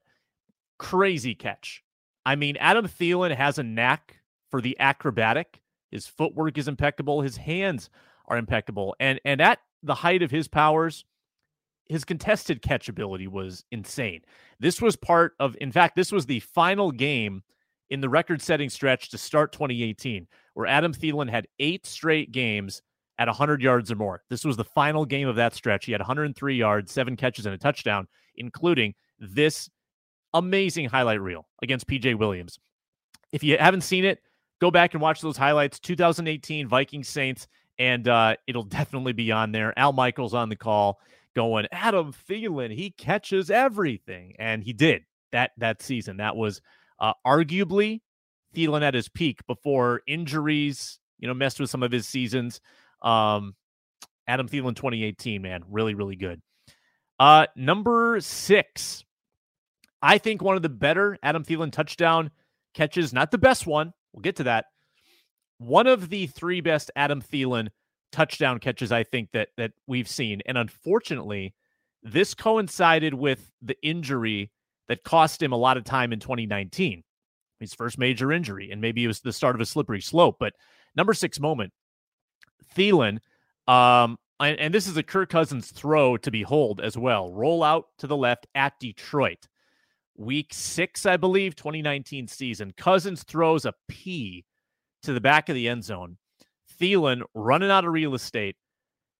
Crazy 0.79 1.35
catch. 1.35 1.83
I 2.25 2.37
mean, 2.37 2.55
Adam 2.57 2.87
Thielen 2.87 3.35
has 3.35 3.57
a 3.57 3.63
knack 3.63 4.22
for 4.53 4.61
the 4.61 4.79
acrobatic. 4.79 5.59
His 5.89 6.05
footwork 6.05 6.59
is 6.59 6.67
impeccable. 6.67 7.21
His 7.21 7.37
hands 7.37 7.89
are 8.27 8.37
impeccable. 8.37 8.95
And 8.99 9.19
and 9.25 9.41
at 9.41 9.57
the 9.81 9.95
height 9.95 10.21
of 10.21 10.29
his 10.29 10.47
powers, 10.47 11.05
his 11.89 12.05
contested 12.05 12.61
catch 12.61 12.87
ability 12.87 13.27
was 13.27 13.65
insane. 13.71 14.21
This 14.59 14.79
was 14.79 14.95
part 14.95 15.33
of, 15.39 15.57
in 15.59 15.71
fact, 15.71 15.95
this 15.95 16.11
was 16.11 16.27
the 16.27 16.39
final 16.41 16.91
game 16.91 17.41
in 17.89 17.99
the 17.99 18.09
record 18.09 18.43
setting 18.43 18.69
stretch 18.69 19.09
to 19.09 19.17
start 19.17 19.53
2018, 19.53 20.27
where 20.53 20.67
Adam 20.67 20.93
Thielen 20.93 21.31
had 21.31 21.47
eight 21.57 21.87
straight 21.87 22.31
games 22.31 22.83
at 23.17 23.27
100 23.27 23.59
yards 23.59 23.91
or 23.91 23.95
more. 23.95 24.21
This 24.29 24.45
was 24.45 24.55
the 24.55 24.63
final 24.63 25.03
game 25.03 25.27
of 25.27 25.37
that 25.37 25.55
stretch. 25.55 25.85
He 25.85 25.93
had 25.93 26.01
103 26.01 26.55
yards, 26.55 26.91
seven 26.91 27.15
catches, 27.15 27.47
and 27.47 27.55
a 27.55 27.57
touchdown, 27.57 28.07
including 28.35 28.93
this 29.17 29.67
amazing 30.35 30.89
highlight 30.89 31.21
reel 31.21 31.47
against 31.63 31.87
PJ 31.87 32.19
Williams. 32.19 32.59
If 33.31 33.43
you 33.43 33.57
haven't 33.57 33.81
seen 33.81 34.05
it, 34.05 34.19
go 34.63 34.71
back 34.71 34.93
and 34.93 35.01
watch 35.01 35.19
those 35.19 35.35
highlights 35.35 35.77
2018 35.79 36.69
Vikings 36.69 37.09
Saints, 37.09 37.49
and 37.77 38.07
uh, 38.07 38.37
it'll 38.47 38.63
definitely 38.63 39.11
be 39.11 39.29
on 39.29 39.51
there. 39.51 39.77
Al 39.77 39.91
Michaels 39.91 40.33
on 40.33 40.47
the 40.47 40.55
call 40.55 41.01
going, 41.35 41.67
Adam 41.69 42.13
Thielen, 42.29 42.73
he 42.73 42.91
catches 42.91 43.51
everything. 43.51 44.35
And 44.39 44.63
he 44.63 44.71
did 44.71 45.03
that 45.33 45.51
that 45.57 45.81
season. 45.81 46.17
That 46.17 46.37
was 46.37 46.61
uh, 46.97 47.11
arguably 47.27 47.99
Thielen 48.55 48.83
at 48.83 48.93
his 48.93 49.09
peak 49.09 49.45
before 49.47 50.01
injuries, 50.07 50.97
you 51.19 51.27
know, 51.27 51.33
messed 51.33 51.59
with 51.59 51.69
some 51.69 51.83
of 51.83 51.91
his 51.91 52.07
seasons. 52.07 52.61
Um, 53.01 53.55
Adam 54.29 54.47
Thielen 54.47 54.77
2018, 54.77 55.41
man, 55.41 55.65
really, 55.69 55.93
really 55.93 56.15
good. 56.15 56.41
Uh, 57.19 57.47
number 57.57 58.21
six, 58.21 59.03
I 60.01 60.19
think 60.19 60.41
one 60.41 60.55
of 60.55 60.61
the 60.61 60.69
better 60.69 61.17
Adam 61.21 61.43
Thielen 61.43 61.73
touchdown 61.73 62.31
catches, 62.73 63.11
not 63.11 63.29
the 63.29 63.37
best 63.37 63.67
one, 63.67 63.91
We'll 64.13 64.21
get 64.21 64.37
to 64.37 64.43
that. 64.43 64.65
One 65.57 65.87
of 65.87 66.09
the 66.09 66.27
three 66.27 66.61
best 66.61 66.91
Adam 66.95 67.21
Thielen 67.21 67.69
touchdown 68.11 68.59
catches 68.59 68.91
I 68.91 69.03
think 69.03 69.29
that 69.33 69.49
that 69.57 69.71
we've 69.87 70.07
seen. 70.07 70.41
And 70.45 70.57
unfortunately, 70.57 71.53
this 72.03 72.33
coincided 72.33 73.13
with 73.13 73.49
the 73.61 73.75
injury 73.81 74.51
that 74.87 75.03
cost 75.03 75.41
him 75.41 75.51
a 75.51 75.57
lot 75.57 75.77
of 75.77 75.83
time 75.83 76.13
in 76.13 76.19
2019. 76.19 77.03
His 77.59 77.73
first 77.73 77.97
major 77.97 78.31
injury, 78.31 78.71
and 78.71 78.81
maybe 78.81 79.03
it 79.03 79.07
was 79.07 79.21
the 79.21 79.31
start 79.31 79.55
of 79.55 79.61
a 79.61 79.65
slippery 79.65 80.01
slope. 80.01 80.35
But 80.39 80.53
number 80.95 81.13
six 81.13 81.39
moment, 81.39 81.71
Thielen, 82.75 83.19
um, 83.67 84.17
and, 84.39 84.59
and 84.59 84.73
this 84.73 84.87
is 84.87 84.97
a 84.97 85.03
Kirk 85.03 85.29
Cousins 85.29 85.71
throw 85.71 86.17
to 86.17 86.31
behold 86.31 86.81
as 86.81 86.97
well. 86.97 87.31
Roll 87.31 87.63
out 87.63 87.85
to 87.99 88.07
the 88.07 88.17
left 88.17 88.47
at 88.53 88.73
Detroit. 88.79 89.47
Week 90.15 90.53
six, 90.53 91.05
I 91.05 91.17
believe, 91.17 91.55
2019 91.55 92.27
season. 92.27 92.73
Cousins 92.77 93.23
throws 93.23 93.65
a 93.65 93.73
P 93.87 94.45
to 95.03 95.13
the 95.13 95.21
back 95.21 95.49
of 95.49 95.55
the 95.55 95.67
end 95.67 95.83
zone. 95.83 96.17
Thielen 96.79 97.21
running 97.33 97.71
out 97.71 97.85
of 97.85 97.93
real 97.93 98.13
estate, 98.13 98.55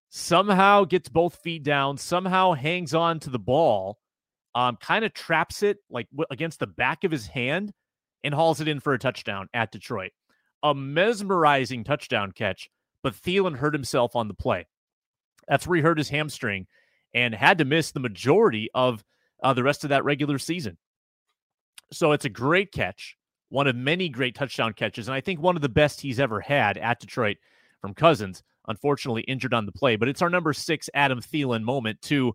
somehow 0.09 0.85
gets 0.85 1.09
both 1.09 1.35
feet 1.37 1.63
down, 1.63 1.97
somehow 1.97 2.53
hangs 2.53 2.93
on 2.93 3.19
to 3.21 3.29
the 3.29 3.39
ball, 3.39 3.97
um, 4.55 4.77
kind 4.77 5.03
of 5.03 5.13
traps 5.13 5.63
it 5.63 5.77
like 5.89 6.07
w- 6.11 6.27
against 6.29 6.59
the 6.59 6.67
back 6.67 7.03
of 7.03 7.11
his 7.11 7.27
hand 7.27 7.73
and 8.23 8.33
hauls 8.33 8.61
it 8.61 8.67
in 8.67 8.79
for 8.79 8.93
a 8.93 8.99
touchdown 8.99 9.47
at 9.53 9.71
Detroit. 9.71 10.11
A 10.61 10.73
mesmerizing 10.73 11.83
touchdown 11.83 12.31
catch, 12.31 12.69
but 13.01 13.15
Thielen 13.15 13.57
hurt 13.57 13.73
himself 13.73 14.15
on 14.15 14.27
the 14.27 14.33
play. 14.33 14.67
That's 15.47 15.67
where 15.67 15.77
he 15.77 15.81
hurt 15.81 15.97
his 15.97 16.09
hamstring 16.09 16.67
and 17.13 17.35
had 17.35 17.57
to 17.57 17.65
miss 17.65 17.91
the 17.91 17.99
majority 17.99 18.69
of 18.73 19.03
uh, 19.43 19.53
the 19.53 19.63
rest 19.63 19.83
of 19.83 19.89
that 19.89 20.03
regular 20.05 20.39
season. 20.39 20.77
So 21.91 22.13
it's 22.13 22.25
a 22.25 22.29
great 22.29 22.71
catch, 22.71 23.17
one 23.49 23.67
of 23.67 23.75
many 23.75 24.09
great 24.09 24.35
touchdown 24.35 24.73
catches, 24.73 25.07
and 25.07 25.13
I 25.13 25.21
think 25.21 25.39
one 25.39 25.55
of 25.55 25.61
the 25.61 25.69
best 25.69 26.01
he's 26.01 26.19
ever 26.19 26.41
had 26.41 26.77
at 26.77 26.99
Detroit 26.99 27.37
from 27.81 27.93
Cousins. 27.93 28.41
Unfortunately, 28.67 29.23
injured 29.23 29.53
on 29.53 29.65
the 29.65 29.73
play, 29.73 29.97
but 29.97 30.07
it's 30.07 30.21
our 30.21 30.29
number 30.29 30.53
six 30.53 30.89
Adam 30.93 31.21
Thielen 31.21 31.63
moment 31.63 32.01
to 32.03 32.33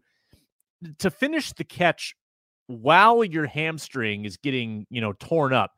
to 0.99 1.11
finish 1.11 1.53
the 1.55 1.65
catch 1.65 2.15
while 2.67 3.25
your 3.25 3.47
hamstring 3.47 4.27
is 4.27 4.37
getting 4.37 4.87
you 4.91 5.01
know 5.01 5.15
torn 5.15 5.55
up. 5.55 5.73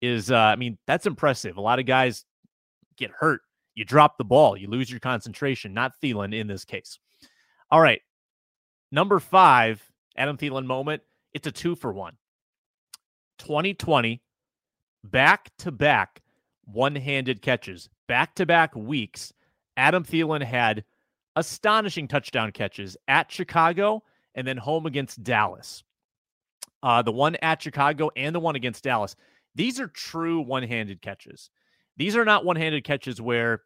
Is 0.00 0.30
uh, 0.30 0.36
I 0.36 0.56
mean 0.56 0.78
that's 0.86 1.06
impressive. 1.06 1.56
A 1.56 1.60
lot 1.60 1.80
of 1.80 1.86
guys 1.86 2.24
get 2.96 3.10
hurt. 3.10 3.40
You 3.74 3.84
drop 3.84 4.16
the 4.16 4.24
ball, 4.24 4.56
you 4.56 4.68
lose 4.68 4.88
your 4.88 5.00
concentration. 5.00 5.74
Not 5.74 5.92
Thielen 6.00 6.32
in 6.32 6.46
this 6.46 6.64
case. 6.64 7.00
All 7.70 7.80
right, 7.80 8.00
number 8.92 9.18
five 9.18 9.82
Adam 10.16 10.36
Thielen 10.36 10.66
moment. 10.66 11.02
It's 11.34 11.46
a 11.46 11.52
two 11.52 11.74
for 11.74 11.92
one. 11.92 12.16
2020, 13.38 14.22
back 15.04 15.50
to 15.58 15.70
back 15.70 16.22
one 16.64 16.96
handed 16.96 17.42
catches, 17.42 17.88
back 18.08 18.34
to 18.36 18.46
back 18.46 18.74
weeks. 18.74 19.32
Adam 19.76 20.04
Thielen 20.04 20.42
had 20.42 20.84
astonishing 21.36 22.08
touchdown 22.08 22.50
catches 22.50 22.96
at 23.08 23.30
Chicago 23.30 24.02
and 24.34 24.46
then 24.46 24.56
home 24.56 24.86
against 24.86 25.22
Dallas. 25.22 25.84
Uh, 26.82 27.02
the 27.02 27.12
one 27.12 27.36
at 27.36 27.62
Chicago 27.62 28.10
and 28.16 28.34
the 28.34 28.40
one 28.40 28.56
against 28.56 28.84
Dallas. 28.84 29.16
These 29.54 29.80
are 29.80 29.88
true 29.88 30.40
one 30.40 30.62
handed 30.62 31.02
catches. 31.02 31.50
These 31.96 32.16
are 32.16 32.24
not 32.24 32.44
one 32.44 32.56
handed 32.56 32.84
catches 32.84 33.20
where 33.20 33.62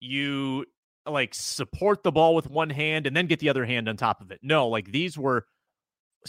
you 0.00 0.64
like 1.08 1.34
support 1.34 2.02
the 2.02 2.12
ball 2.12 2.34
with 2.34 2.50
one 2.50 2.70
hand 2.70 3.06
and 3.06 3.16
then 3.16 3.26
get 3.26 3.40
the 3.40 3.48
other 3.48 3.64
hand 3.64 3.88
on 3.88 3.96
top 3.96 4.20
of 4.20 4.30
it. 4.30 4.40
No, 4.42 4.68
like 4.68 4.90
these 4.90 5.16
were 5.16 5.46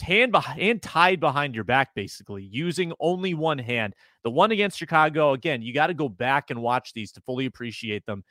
hand 0.01 0.31
behind 0.31 0.81
tied 0.81 1.19
behind 1.19 1.55
your 1.55 1.63
back 1.63 1.93
basically 1.95 2.43
using 2.43 2.93
only 2.99 3.33
one 3.33 3.57
hand. 3.57 3.93
The 4.23 4.31
one 4.31 4.51
against 4.51 4.77
chicago 4.77 5.33
again 5.33 5.61
you 5.61 5.73
got 5.73 5.87
to 5.87 5.93
go 5.93 6.09
back 6.09 6.49
and 6.49 6.61
watch 6.61 6.93
these 6.93 7.11
to 7.13 7.21
fully 7.21 7.45
appreciate 7.45 8.05
them. 8.05 8.23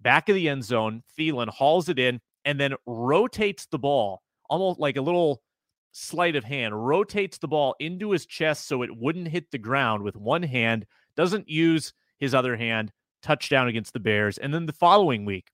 Back 0.00 0.28
of 0.28 0.34
the 0.34 0.48
end 0.48 0.64
zone 0.64 1.02
Thielen 1.18 1.48
hauls 1.48 1.88
it 1.88 1.98
in 1.98 2.20
and 2.44 2.58
then 2.60 2.74
rotates 2.86 3.66
the 3.66 3.78
ball 3.78 4.22
almost 4.48 4.78
like 4.78 4.96
a 4.96 5.02
little 5.02 5.42
sleight 5.92 6.36
of 6.36 6.44
hand 6.44 6.86
rotates 6.86 7.38
the 7.38 7.48
ball 7.48 7.74
into 7.80 8.10
his 8.10 8.26
chest 8.26 8.68
so 8.68 8.82
it 8.82 8.94
wouldn't 8.94 9.28
hit 9.28 9.50
the 9.50 9.58
ground 9.58 10.02
with 10.02 10.14
one 10.14 10.42
hand 10.42 10.86
doesn't 11.16 11.48
use 11.48 11.94
his 12.18 12.34
other 12.34 12.54
hand 12.54 12.92
touchdown 13.22 13.66
against 13.66 13.94
the 13.94 14.00
bears 14.00 14.36
and 14.36 14.52
then 14.52 14.66
the 14.66 14.72
following 14.74 15.24
week 15.24 15.50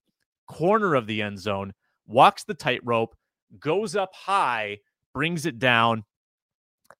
corner 0.47 0.95
of 0.95 1.07
the 1.07 1.21
end 1.21 1.39
zone 1.39 1.73
walks 2.05 2.43
the 2.43 2.53
tightrope 2.53 3.15
goes 3.59 3.95
up 3.95 4.13
high 4.13 4.77
brings 5.13 5.45
it 5.45 5.59
down. 5.59 6.03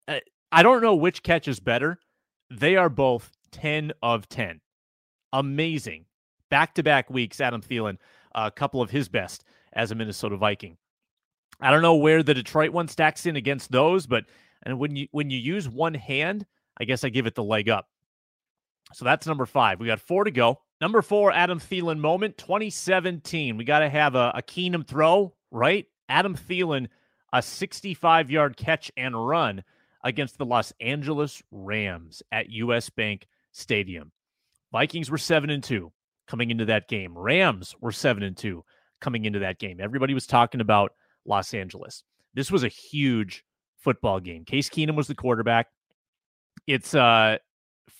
Uh, 0.07 0.19
I 0.51 0.63
don't 0.63 0.81
know 0.81 0.95
which 0.95 1.23
catch 1.23 1.47
is 1.47 1.59
better. 1.59 1.99
They 2.49 2.75
are 2.75 2.89
both 2.89 3.31
10 3.51 3.91
of 4.01 4.29
10. 4.29 4.61
Amazing. 5.31 6.05
Back 6.49 6.75
to 6.75 6.83
back 6.83 7.09
weeks, 7.09 7.41
Adam 7.41 7.61
Thielen, 7.61 7.97
a 8.35 8.51
couple 8.51 8.81
of 8.81 8.91
his 8.91 9.09
best 9.09 9.43
as 9.73 9.91
a 9.91 9.95
Minnesota 9.95 10.37
Viking. 10.37 10.77
I 11.59 11.71
don't 11.71 11.81
know 11.81 11.95
where 11.95 12.21
the 12.21 12.33
Detroit 12.33 12.71
one 12.71 12.87
stacks 12.87 13.25
in 13.25 13.35
against 13.35 13.71
those, 13.71 14.05
but 14.05 14.25
and 14.63 14.79
when 14.79 14.95
you 14.95 15.07
when 15.11 15.29
you 15.29 15.39
use 15.39 15.67
one 15.67 15.93
hand, 15.93 16.45
I 16.77 16.85
guess 16.85 17.03
I 17.03 17.09
give 17.09 17.25
it 17.25 17.35
the 17.35 17.43
leg 17.43 17.69
up. 17.69 17.87
So 18.93 19.05
that's 19.05 19.25
number 19.25 19.45
five. 19.45 19.79
We 19.79 19.87
got 19.87 19.99
four 19.99 20.23
to 20.23 20.31
go. 20.31 20.61
Number 20.81 21.01
four, 21.01 21.31
Adam 21.31 21.59
Thielen 21.59 21.99
moment, 21.99 22.37
2017. 22.37 23.57
We 23.57 23.63
got 23.63 23.79
to 23.79 23.89
have 23.89 24.15
a, 24.15 24.33
a 24.35 24.41
Keenum 24.41 24.85
throw, 24.85 25.33
right? 25.51 25.85
Adam 26.09 26.35
Thielen 26.35 26.87
a 27.33 27.41
65 27.41 28.31
yard 28.31 28.55
catch 28.55 28.91
and 28.95 29.27
run 29.27 29.63
against 30.03 30.37
the 30.37 30.45
Los 30.45 30.71
Angeles 30.79 31.41
Rams 31.51 32.21
at 32.31 32.49
US 32.51 32.89
Bank 32.89 33.27
Stadium. 33.51 34.11
Vikings 34.71 35.09
were 35.09 35.17
7 35.17 35.49
and 35.49 35.63
2 35.63 35.91
coming 36.27 36.51
into 36.51 36.65
that 36.65 36.87
game. 36.87 37.17
Rams 37.17 37.75
were 37.81 37.91
7 37.91 38.23
and 38.23 38.37
2 38.37 38.63
coming 39.01 39.25
into 39.25 39.39
that 39.39 39.59
game. 39.59 39.79
Everybody 39.81 40.13
was 40.13 40.27
talking 40.27 40.61
about 40.61 40.93
Los 41.25 41.53
Angeles. 41.53 42.03
This 42.33 42.51
was 42.51 42.63
a 42.63 42.69
huge 42.69 43.43
football 43.77 44.19
game. 44.19 44.45
Case 44.45 44.69
Keenum 44.69 44.95
was 44.95 45.07
the 45.07 45.15
quarterback. 45.15 45.67
It's 46.67 46.93
uh 46.93 47.37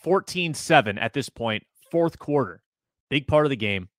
14-7 0.05 1.01
at 1.01 1.13
this 1.13 1.29
point, 1.29 1.63
fourth 1.91 2.19
quarter. 2.19 2.61
Big 3.09 3.27
part 3.27 3.45
of 3.45 3.49
the 3.49 3.55
game. 3.55 3.89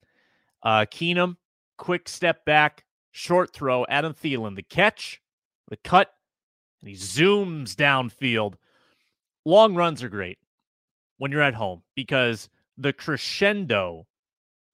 Uh 0.62 0.86
Keenum, 0.90 1.36
quick 1.76 2.08
step 2.08 2.44
back, 2.44 2.84
short 3.12 3.52
throw, 3.52 3.84
Adam 3.88 4.14
Thielen, 4.14 4.56
the 4.56 4.62
catch, 4.62 5.20
the 5.74 5.88
cut, 5.88 6.14
and 6.80 6.88
he 6.88 6.94
zooms 6.94 7.74
downfield. 7.74 8.54
Long 9.44 9.74
runs 9.74 10.04
are 10.04 10.08
great 10.08 10.38
when 11.18 11.32
you're 11.32 11.42
at 11.42 11.54
home 11.54 11.82
because 11.96 12.48
the 12.78 12.92
crescendo 12.92 14.06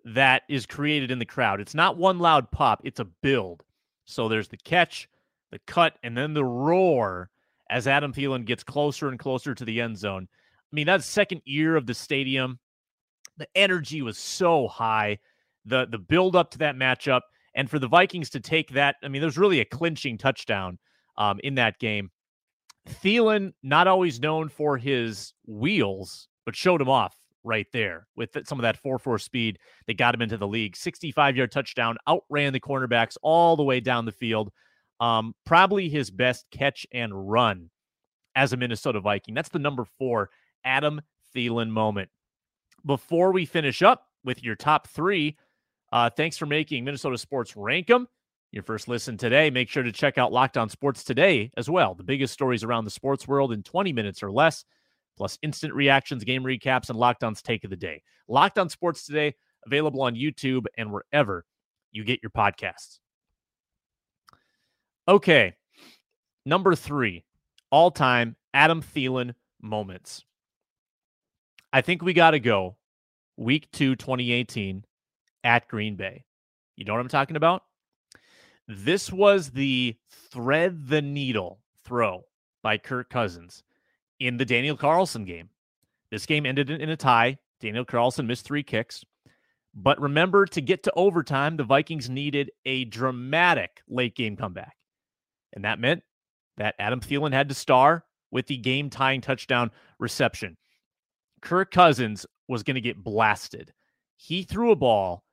that 0.04 0.42
is 0.48 0.66
created 0.66 1.10
in 1.10 1.18
the 1.18 1.24
crowd, 1.24 1.58
it's 1.58 1.74
not 1.74 1.96
one 1.96 2.18
loud 2.18 2.50
pop, 2.50 2.82
it's 2.84 3.00
a 3.00 3.06
build. 3.06 3.64
So 4.04 4.28
there's 4.28 4.48
the 4.48 4.58
catch, 4.58 5.08
the 5.50 5.58
cut, 5.66 5.94
and 6.02 6.14
then 6.14 6.34
the 6.34 6.44
roar 6.44 7.30
as 7.70 7.86
Adam 7.86 8.12
Thielen 8.12 8.44
gets 8.44 8.62
closer 8.62 9.08
and 9.08 9.18
closer 9.18 9.54
to 9.54 9.64
the 9.64 9.80
end 9.80 9.96
zone. 9.96 10.28
I 10.30 10.74
mean, 10.74 10.86
that 10.86 11.02
second 11.02 11.40
year 11.46 11.76
of 11.76 11.86
the 11.86 11.94
stadium, 11.94 12.58
the 13.38 13.48
energy 13.54 14.02
was 14.02 14.18
so 14.18 14.68
high. 14.68 15.18
The 15.64 15.86
the 15.86 15.98
build 15.98 16.36
up 16.36 16.50
to 16.50 16.58
that 16.58 16.76
matchup 16.76 17.22
and 17.54 17.70
for 17.70 17.78
the 17.78 17.88
Vikings 17.88 18.30
to 18.30 18.40
take 18.40 18.72
that, 18.72 18.96
I 19.02 19.08
mean, 19.08 19.22
there's 19.22 19.38
really 19.38 19.60
a 19.60 19.64
clinching 19.64 20.18
touchdown 20.18 20.78
um, 21.20 21.38
in 21.44 21.54
that 21.54 21.78
game. 21.78 22.10
Thielen, 22.88 23.52
not 23.62 23.86
always 23.86 24.18
known 24.18 24.48
for 24.48 24.76
his 24.76 25.34
wheels, 25.46 26.26
but 26.44 26.56
showed 26.56 26.80
him 26.80 26.88
off 26.88 27.14
right 27.44 27.66
there 27.72 28.06
with 28.16 28.36
some 28.46 28.58
of 28.58 28.62
that 28.62 28.76
4 28.76 28.98
4 28.98 29.18
speed 29.18 29.58
that 29.86 29.96
got 29.96 30.14
him 30.14 30.22
into 30.22 30.38
the 30.38 30.48
league. 30.48 30.76
65 30.76 31.36
yard 31.36 31.52
touchdown, 31.52 31.96
outran 32.08 32.52
the 32.52 32.60
cornerbacks 32.60 33.16
all 33.22 33.54
the 33.54 33.62
way 33.62 33.78
down 33.80 34.06
the 34.06 34.12
field. 34.12 34.50
Um, 34.98 35.34
probably 35.46 35.88
his 35.88 36.10
best 36.10 36.46
catch 36.50 36.86
and 36.92 37.30
run 37.30 37.70
as 38.34 38.52
a 38.52 38.56
Minnesota 38.56 39.00
Viking. 39.00 39.34
That's 39.34 39.48
the 39.50 39.58
number 39.58 39.84
four 39.98 40.30
Adam 40.64 41.00
Thielen 41.34 41.68
moment. 41.68 42.10
Before 42.84 43.32
we 43.32 43.44
finish 43.44 43.82
up 43.82 44.06
with 44.24 44.42
your 44.42 44.56
top 44.56 44.88
three, 44.88 45.36
uh, 45.92 46.08
thanks 46.10 46.38
for 46.38 46.46
making 46.46 46.84
Minnesota 46.84 47.18
Sports 47.18 47.56
rank 47.56 47.88
them. 47.88 48.08
Your 48.52 48.64
first 48.64 48.88
listen 48.88 49.16
today. 49.16 49.48
Make 49.48 49.68
sure 49.68 49.84
to 49.84 49.92
check 49.92 50.18
out 50.18 50.32
Locked 50.32 50.56
On 50.56 50.68
Sports 50.68 51.04
today 51.04 51.52
as 51.56 51.70
well. 51.70 51.94
The 51.94 52.02
biggest 52.02 52.32
stories 52.32 52.64
around 52.64 52.84
the 52.84 52.90
sports 52.90 53.28
world 53.28 53.52
in 53.52 53.62
20 53.62 53.92
minutes 53.92 54.22
or 54.22 54.32
less, 54.32 54.64
plus 55.16 55.38
instant 55.42 55.72
reactions, 55.72 56.24
game 56.24 56.42
recaps, 56.42 56.88
and 56.88 56.98
Locked 56.98 57.22
On's 57.22 57.42
take 57.42 57.62
of 57.62 57.70
the 57.70 57.76
day. 57.76 58.02
Locked 58.26 58.58
On 58.58 58.68
Sports 58.68 59.06
today, 59.06 59.34
available 59.66 60.02
on 60.02 60.16
YouTube 60.16 60.64
and 60.76 60.92
wherever 60.92 61.44
you 61.92 62.02
get 62.02 62.20
your 62.22 62.30
podcasts. 62.30 62.98
Okay, 65.06 65.54
number 66.44 66.74
three, 66.74 67.24
all 67.70 67.90
time 67.92 68.36
Adam 68.52 68.82
Thielen 68.82 69.34
moments. 69.62 70.24
I 71.72 71.82
think 71.82 72.02
we 72.02 72.12
got 72.12 72.32
to 72.32 72.40
go 72.40 72.76
week 73.36 73.68
two, 73.72 73.94
2018 73.94 74.84
at 75.44 75.68
Green 75.68 75.94
Bay. 75.94 76.24
You 76.74 76.84
know 76.84 76.92
what 76.92 77.00
I'm 77.00 77.08
talking 77.08 77.36
about? 77.36 77.62
This 78.72 79.12
was 79.12 79.50
the 79.50 79.96
thread 80.30 80.86
the 80.86 81.02
needle 81.02 81.58
throw 81.84 82.22
by 82.62 82.78
Kirk 82.78 83.10
Cousins 83.10 83.64
in 84.20 84.36
the 84.36 84.44
Daniel 84.44 84.76
Carlson 84.76 85.24
game. 85.24 85.48
This 86.12 86.24
game 86.24 86.46
ended 86.46 86.70
in 86.70 86.88
a 86.88 86.96
tie. 86.96 87.38
Daniel 87.60 87.84
Carlson 87.84 88.28
missed 88.28 88.44
three 88.44 88.62
kicks. 88.62 89.04
But 89.74 90.00
remember, 90.00 90.46
to 90.46 90.60
get 90.60 90.84
to 90.84 90.92
overtime, 90.94 91.56
the 91.56 91.64
Vikings 91.64 92.08
needed 92.08 92.52
a 92.64 92.84
dramatic 92.84 93.82
late 93.88 94.14
game 94.14 94.36
comeback. 94.36 94.76
And 95.52 95.64
that 95.64 95.80
meant 95.80 96.04
that 96.56 96.76
Adam 96.78 97.00
Thielen 97.00 97.32
had 97.32 97.48
to 97.48 97.56
star 97.56 98.04
with 98.30 98.46
the 98.46 98.56
game 98.56 98.88
tying 98.88 99.20
touchdown 99.20 99.72
reception. 99.98 100.56
Kirk 101.42 101.72
Cousins 101.72 102.24
was 102.46 102.62
going 102.62 102.76
to 102.76 102.80
get 102.80 103.02
blasted. 103.02 103.72
He 104.16 104.44
threw 104.44 104.70
a 104.70 104.76
ball. 104.76 105.24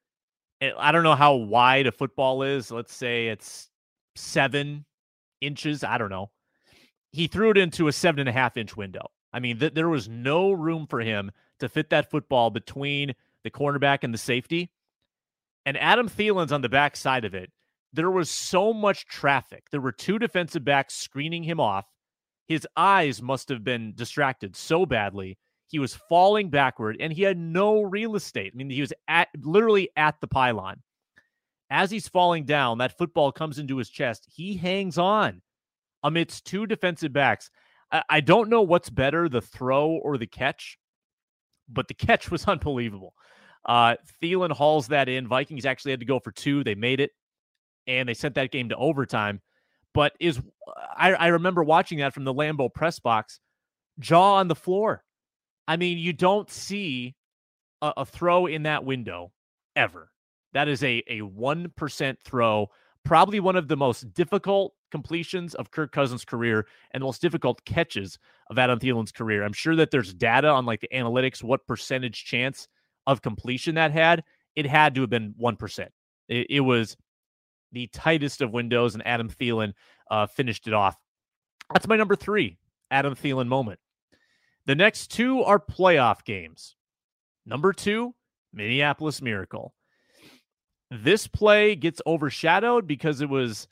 Eh, 0.62 0.72
I 0.78 0.92
don't 0.92 1.04
know 1.04 1.16
how 1.16 1.36
wide 1.36 1.88
a 1.88 1.92
football 1.92 2.44
is. 2.44 2.72
Let's 2.72 2.94
say 2.94 3.28
it's 3.28 3.70
seven 4.16 4.86
inches. 5.42 5.84
I 5.84 5.98
don't 5.98 6.10
know. 6.10 6.32
He 7.12 7.28
threw 7.28 7.52
it 7.52 7.58
into 7.58 7.88
a 7.88 7.94
seven 7.94 8.20
and 8.20 8.30
a 8.30 8.34
half 8.34 8.58
inch 8.58 8.76
window. 8.76 9.08
I 9.34 9.40
mean, 9.40 9.60
th- 9.60 9.74
there 9.74 9.90
was 9.90 10.10
no 10.10 10.52
room 10.52 10.88
for 10.88 11.00
him 11.00 11.32
to 11.60 11.70
fit 11.70 11.90
that 11.90 12.10
football 12.10 12.50
between 12.50 13.14
the 13.44 13.52
cornerback 13.52 14.00
and 14.04 14.14
the 14.14 14.18
safety. 14.18 14.72
And 15.66 15.78
Adam 15.78 16.08
Thielen's 16.08 16.52
on 16.52 16.62
the 16.62 16.70
back 16.70 16.96
side 16.96 17.26
of 17.26 17.34
it. 17.34 17.52
There 17.94 18.12
was 18.12 18.30
so 18.30 18.74
much 18.74 19.06
traffic. 19.06 19.66
There 19.72 19.82
were 19.82 19.92
two 19.92 20.20
defensive 20.20 20.64
backs 20.64 20.96
screening 20.96 21.44
him 21.44 21.60
off. 21.60 21.86
His 22.48 22.68
eyes 22.78 23.22
must 23.22 23.50
have 23.50 23.64
been 23.64 23.94
distracted 23.96 24.56
so 24.56 24.86
badly. 24.86 25.38
He 25.68 25.80
was 25.80 25.96
falling 26.10 26.50
backward 26.50 26.98
and 27.00 27.12
he 27.12 27.24
had 27.24 27.38
no 27.38 27.82
real 27.82 28.16
estate. 28.16 28.54
I 28.54 28.58
mean, 28.58 28.70
he 28.70 28.82
was 28.82 28.94
at 29.08 29.28
literally 29.42 29.90
at 29.96 30.20
the 30.22 30.28
pylon. 30.28 30.82
As 31.70 31.92
he's 31.92 32.08
falling 32.08 32.46
down, 32.46 32.78
that 32.78 32.98
football 32.98 33.32
comes 33.32 33.60
into 33.60 33.78
his 33.78 33.90
chest. 33.90 34.26
He 34.34 34.56
hangs 34.56 34.98
on 34.98 35.42
amidst 36.04 36.46
two 36.46 36.66
defensive 36.66 37.12
backs. 37.12 37.50
I, 37.92 38.04
I 38.10 38.20
don't 38.22 38.50
know 38.50 38.62
what's 38.62 38.90
better, 38.90 39.28
the 39.28 39.42
throw 39.42 39.90
or 39.90 40.18
the 40.18 40.28
catch, 40.28 40.78
but 41.68 41.90
the 41.90 41.94
catch 41.94 42.32
was 42.32 42.46
unbelievable. 42.48 43.14
Uh, 43.66 43.96
Thielen 44.22 44.52
hauls 44.52 44.88
that 44.88 45.10
in. 45.10 45.28
Vikings 45.28 45.66
actually 45.66 45.92
had 45.92 46.00
to 46.00 46.06
go 46.06 46.20
for 46.20 46.32
two. 46.32 46.64
They 46.64 46.76
made 46.76 47.02
it, 47.02 47.12
and 47.86 48.08
they 48.08 48.14
sent 48.14 48.36
that 48.36 48.52
game 48.52 48.70
to 48.70 48.78
overtime. 48.78 49.42
But 49.94 50.14
is 50.20 50.40
I, 50.96 51.14
I 51.14 51.28
remember 51.28 51.64
watching 51.64 52.00
that 52.00 52.14
from 52.14 52.24
the 52.24 52.34
Lambeau 52.34 52.74
press 52.74 53.00
box, 53.00 53.40
jaw 54.00 54.36
on 54.36 54.48
the 54.48 54.56
floor. 54.56 55.04
I 55.68 55.78
mean, 55.78 55.98
you 55.98 56.14
don't 56.14 56.50
see 56.50 57.16
a, 57.82 57.94
a 57.98 58.06
throw 58.06 58.46
in 58.46 58.64
that 58.64 58.86
window 58.86 59.32
ever. 59.76 60.12
That 60.54 60.68
is 60.68 60.84
a 60.84 61.04
a 61.08 61.22
one 61.22 61.72
percent 61.76 62.20
throw, 62.24 62.70
probably 63.04 63.40
one 63.40 63.56
of 63.56 63.68
the 63.68 63.78
most 63.78 64.14
difficult 64.14 64.74
completions 64.92 65.54
of 65.56 65.72
Kirk 65.72 65.92
Cousins' 65.92 66.26
career 66.26 66.66
and 66.92 67.02
the 67.02 67.06
most 67.06 67.22
difficult 67.22 67.64
catches 67.66 68.18
of 68.50 68.58
Adam 68.58 68.80
Thielen's 68.80 69.12
career. 69.12 69.44
I'm 69.44 69.54
sure 69.54 69.76
that 69.76 69.92
there's 69.92 70.14
data 70.14 70.48
on 70.48 70.66
like 70.66 70.82
the 70.82 70.90
analytics, 70.94 71.44
what 71.44 71.68
percentage 71.68 72.24
chance 72.24 72.68
of 73.06 73.22
completion 73.22 73.76
that 73.76 73.92
had. 73.92 74.24
It 74.56 74.66
had 74.66 74.96
to 74.96 75.02
have 75.02 75.10
been 75.10 75.36
1%. 75.40 75.88
It, 76.30 76.48
it 76.50 76.60
was 76.62 76.98
the 77.72 77.88
tightest 77.88 78.42
of 78.42 78.52
windows, 78.52 78.96
and 78.96 79.06
Adam 79.06 79.30
Thielen 79.30 79.74
uh, 80.10 80.26
finished 80.28 80.68
it 80.68 80.74
off. 80.74 80.96
That's 81.74 81.88
my 81.88 81.98
number 81.98 82.16
three 82.16 82.58
Adam 82.90 83.16
Thielen 83.16 83.48
moment. 83.48 83.80
The 84.68 84.76
next 84.76 85.12
two 85.12 85.44
are 85.44 85.60
playoff 85.60 86.26
games. 86.26 86.76
Number 87.46 87.72
two, 87.72 88.14
Minneapolis 88.54 89.22
Miracle. 89.22 89.74
This 90.92 91.26
play 91.26 91.76
gets 91.76 92.02
overshadowed 92.06 92.86
because 92.86 93.22
it 93.22 93.30
was 93.30 93.68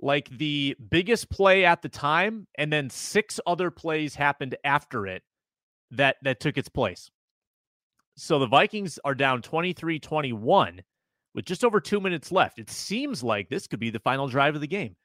like 0.00 0.28
the 0.30 0.76
biggest 0.90 1.28
play 1.30 1.66
at 1.66 1.82
the 1.82 1.88
time 1.90 2.46
and 2.56 2.72
then 2.72 2.88
six 2.90 3.38
other 3.46 3.70
plays 3.70 4.14
happened 4.14 4.56
after 4.64 5.06
it 5.06 5.22
that 5.90 6.16
that 6.22 6.40
took 6.40 6.56
its 6.56 6.68
place. 6.70 7.10
So 8.16 8.38
the 8.38 8.46
Vikings 8.46 8.98
are 9.04 9.14
down 9.14 9.42
23-21 9.42 10.80
with 11.34 11.44
just 11.44 11.64
over 11.64 11.80
2 11.80 12.00
minutes 12.00 12.32
left. 12.32 12.58
It 12.58 12.70
seems 12.70 13.22
like 13.22 13.48
this 13.48 13.66
could 13.66 13.80
be 13.80 13.90
the 13.90 13.98
final 13.98 14.28
drive 14.28 14.54
of 14.54 14.60
the 14.62 14.66
game. 14.66 14.96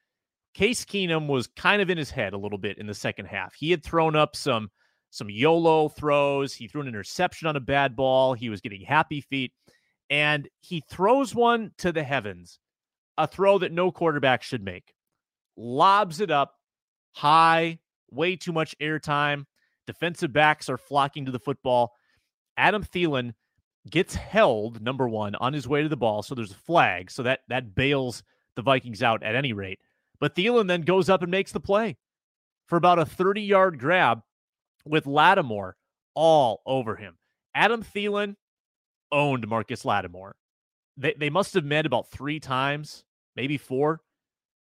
Case 0.54 0.86
Keenum 0.86 1.28
was 1.28 1.48
kind 1.48 1.82
of 1.82 1.90
in 1.90 1.98
his 1.98 2.12
head 2.12 2.34
a 2.34 2.38
little 2.38 2.58
bit 2.58 2.78
in 2.78 2.88
the 2.88 2.94
second 2.94 3.26
half. 3.26 3.54
He 3.54 3.72
had 3.72 3.84
thrown 3.84 4.16
up 4.16 4.36
some 4.36 4.70
some 5.10 5.30
YOLO 5.30 5.90
throws. 5.90 6.54
He 6.54 6.68
threw 6.68 6.82
an 6.82 6.88
interception 6.88 7.48
on 7.48 7.56
a 7.56 7.62
bad 7.62 7.96
ball. 7.96 8.34
He 8.34 8.50
was 8.50 8.62
getting 8.62 8.82
happy 8.82 9.22
feet 9.22 9.52
and 10.10 10.48
he 10.62 10.84
throws 10.90 11.36
one 11.36 11.72
to 11.78 11.92
the 11.92 12.04
heavens 12.04 12.60
a 13.18 13.28
throw 13.28 13.58
that 13.60 13.74
no 13.74 13.92
quarterback 13.92 14.42
should 14.42 14.64
make. 14.64 14.94
Lobs 15.58 16.22
it 16.22 16.32
up 16.32 16.56
high, 17.14 17.80
way 18.10 18.36
too 18.36 18.54
much 18.54 18.76
airtime. 18.80 19.46
Defensive 19.86 20.32
backs 20.32 20.70
are 20.70 20.78
flocking 20.78 21.26
to 21.26 21.32
the 21.32 21.40
football. 21.40 21.92
Adam 22.56 22.84
Thielen 22.84 23.34
gets 23.90 24.16
held, 24.16 24.82
number 24.82 25.08
one, 25.10 25.36
on 25.36 25.52
his 25.52 25.68
way 25.68 25.82
to 25.84 25.90
the 25.90 25.98
ball. 25.98 26.24
So 26.24 26.34
there's 26.34 26.52
a 26.52 26.56
flag. 26.56 27.12
So 27.12 27.24
that 27.24 27.42
that 27.50 27.76
bails 27.76 28.24
the 28.56 28.62
Vikings 28.62 29.04
out 29.04 29.22
at 29.22 29.36
any 29.36 29.52
rate. 29.52 29.80
But 30.20 30.36
Thielen 30.36 30.68
then 30.68 30.82
goes 30.82 31.10
up 31.10 31.22
and 31.22 31.32
makes 31.32 31.52
the 31.52 31.60
play 31.60 31.98
for 32.68 32.78
about 32.78 33.00
a 33.00 33.06
30 33.06 33.42
yard 33.42 33.80
grab 33.80 34.22
with 34.86 35.06
Lattimore 35.06 35.76
all 36.16 36.62
over 36.66 36.96
him. 36.96 37.18
Adam 37.56 37.84
Thielen 37.84 38.36
owned 39.12 39.48
Marcus 39.48 39.86
Lattimore. 39.86 40.36
They, 40.98 41.16
they 41.18 41.30
must 41.30 41.54
have 41.54 41.66
met 41.66 41.86
about 41.86 42.12
three 42.12 42.40
times 42.40 43.04
maybe 43.36 43.58
four. 43.58 44.02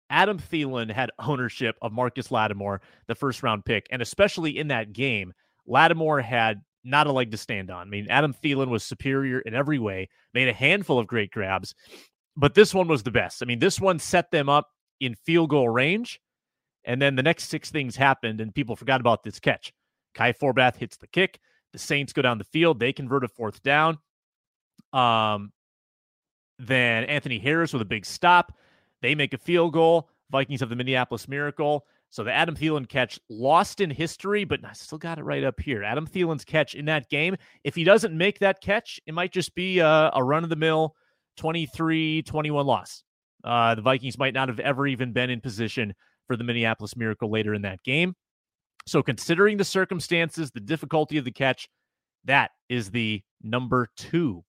Adam 0.10 0.40
Thielen 0.40 0.92
had 0.92 1.12
ownership 1.20 1.76
of 1.82 1.92
Marcus 1.92 2.32
Lattimore, 2.32 2.82
the 3.08 3.16
first 3.16 3.44
round 3.44 3.66
pick. 3.66 3.88
And 3.92 4.02
especially 4.02 4.58
in 4.58 4.70
that 4.70 4.94
game, 4.94 5.34
Lattimore 5.68 6.22
had 6.22 6.62
not 6.84 7.08
a 7.08 7.12
leg 7.12 7.32
to 7.32 7.38
stand 7.38 7.70
on. 7.70 7.88
I 7.88 7.90
mean, 7.90 8.08
Adam 8.10 8.34
Thielen 8.34 8.70
was 8.70 8.84
superior 8.84 9.40
in 9.40 9.54
every 9.54 9.80
way, 9.80 10.10
made 10.34 10.50
a 10.50 10.54
handful 10.54 11.00
of 11.00 11.08
great 11.08 11.32
grabs, 11.32 11.74
but 12.36 12.56
this 12.56 12.74
one 12.74 12.88
was 12.88 13.04
the 13.04 13.12
best. 13.12 13.42
I 13.42 13.46
mean, 13.46 13.60
this 13.60 13.80
one 13.80 14.00
set 14.00 14.32
them 14.32 14.50
up 14.50 14.70
in 15.00 15.16
field 15.16 15.50
goal 15.52 15.70
range. 15.70 16.20
And 16.86 17.02
then 17.02 17.16
the 17.16 17.24
next 17.24 17.46
six 17.46 17.72
things 17.72 17.96
happened, 17.96 18.42
and 18.42 18.54
people 18.54 18.76
forgot 18.76 19.00
about 19.00 19.24
this 19.24 19.40
catch. 19.40 19.72
Kai 20.14 20.34
Forbath 20.34 20.76
hits 20.76 20.98
the 20.98 21.08
kick. 21.08 21.40
The 21.72 21.80
Saints 21.80 22.14
go 22.14 22.22
down 22.22 22.38
the 22.38 22.44
field. 22.44 22.80
They 22.80 22.94
convert 22.94 23.24
a 23.24 23.28
fourth 23.28 23.62
down. 23.64 23.98
Um, 24.92 25.52
then 26.60 27.06
Anthony 27.06 27.40
Harris 27.40 27.74
with 27.74 27.82
a 27.82 27.86
big 27.86 28.06
stop. 28.06 28.56
They 29.02 29.16
make 29.16 29.34
a 29.34 29.38
field 29.38 29.74
goal. 29.74 30.10
Vikings 30.32 30.62
have 30.62 30.70
the 30.70 30.76
Minneapolis 30.76 31.28
Miracle. 31.28 31.86
So 32.10 32.24
the 32.24 32.32
Adam 32.32 32.56
Thielen 32.56 32.88
catch 32.88 33.20
lost 33.28 33.82
in 33.82 33.90
history, 33.90 34.44
but 34.44 34.64
I 34.64 34.74
still 34.74 35.00
got 35.00 35.18
it 35.18 35.24
right 35.24 35.44
up 35.44 35.60
here. 35.60 35.84
Adam 35.84 36.06
Thielen's 36.06 36.46
catch 36.46 36.76
in 36.76 36.86
that 36.86 37.10
game. 37.10 37.36
If 37.64 37.74
he 37.74 37.84
doesn't 37.84 38.16
make 38.16 38.38
that 38.40 38.62
catch, 38.62 39.00
it 39.08 39.16
might 39.16 39.32
just 39.32 39.56
be 39.56 39.80
a, 39.80 40.12
a 40.14 40.24
run 40.24 40.44
of 40.44 40.52
the 40.52 40.56
mill 40.56 40.96
23 41.38 42.22
21 42.22 42.68
loss. 42.68 43.04
Uh, 43.44 43.74
the 43.76 43.82
Vikings 43.82 44.18
might 44.20 44.36
not 44.36 44.48
have 44.48 44.60
ever 44.60 44.86
even 44.86 45.12
been 45.12 45.32
in 45.32 45.42
position 45.42 45.96
for 46.28 46.38
the 46.38 46.44
Minneapolis 46.44 46.96
Miracle 46.96 47.32
later 47.32 47.54
in 47.54 47.64
that 47.64 47.84
game. 47.84 48.16
So, 48.86 49.02
considering 49.02 49.58
the 49.58 49.64
circumstances, 49.64 50.52
the 50.52 50.60
difficulty 50.60 51.18
of 51.18 51.26
the 51.26 51.32
catch, 51.32 51.70
that 52.26 52.52
is 52.70 52.92
the 52.92 53.24
number 53.42 53.90
two 53.96 54.44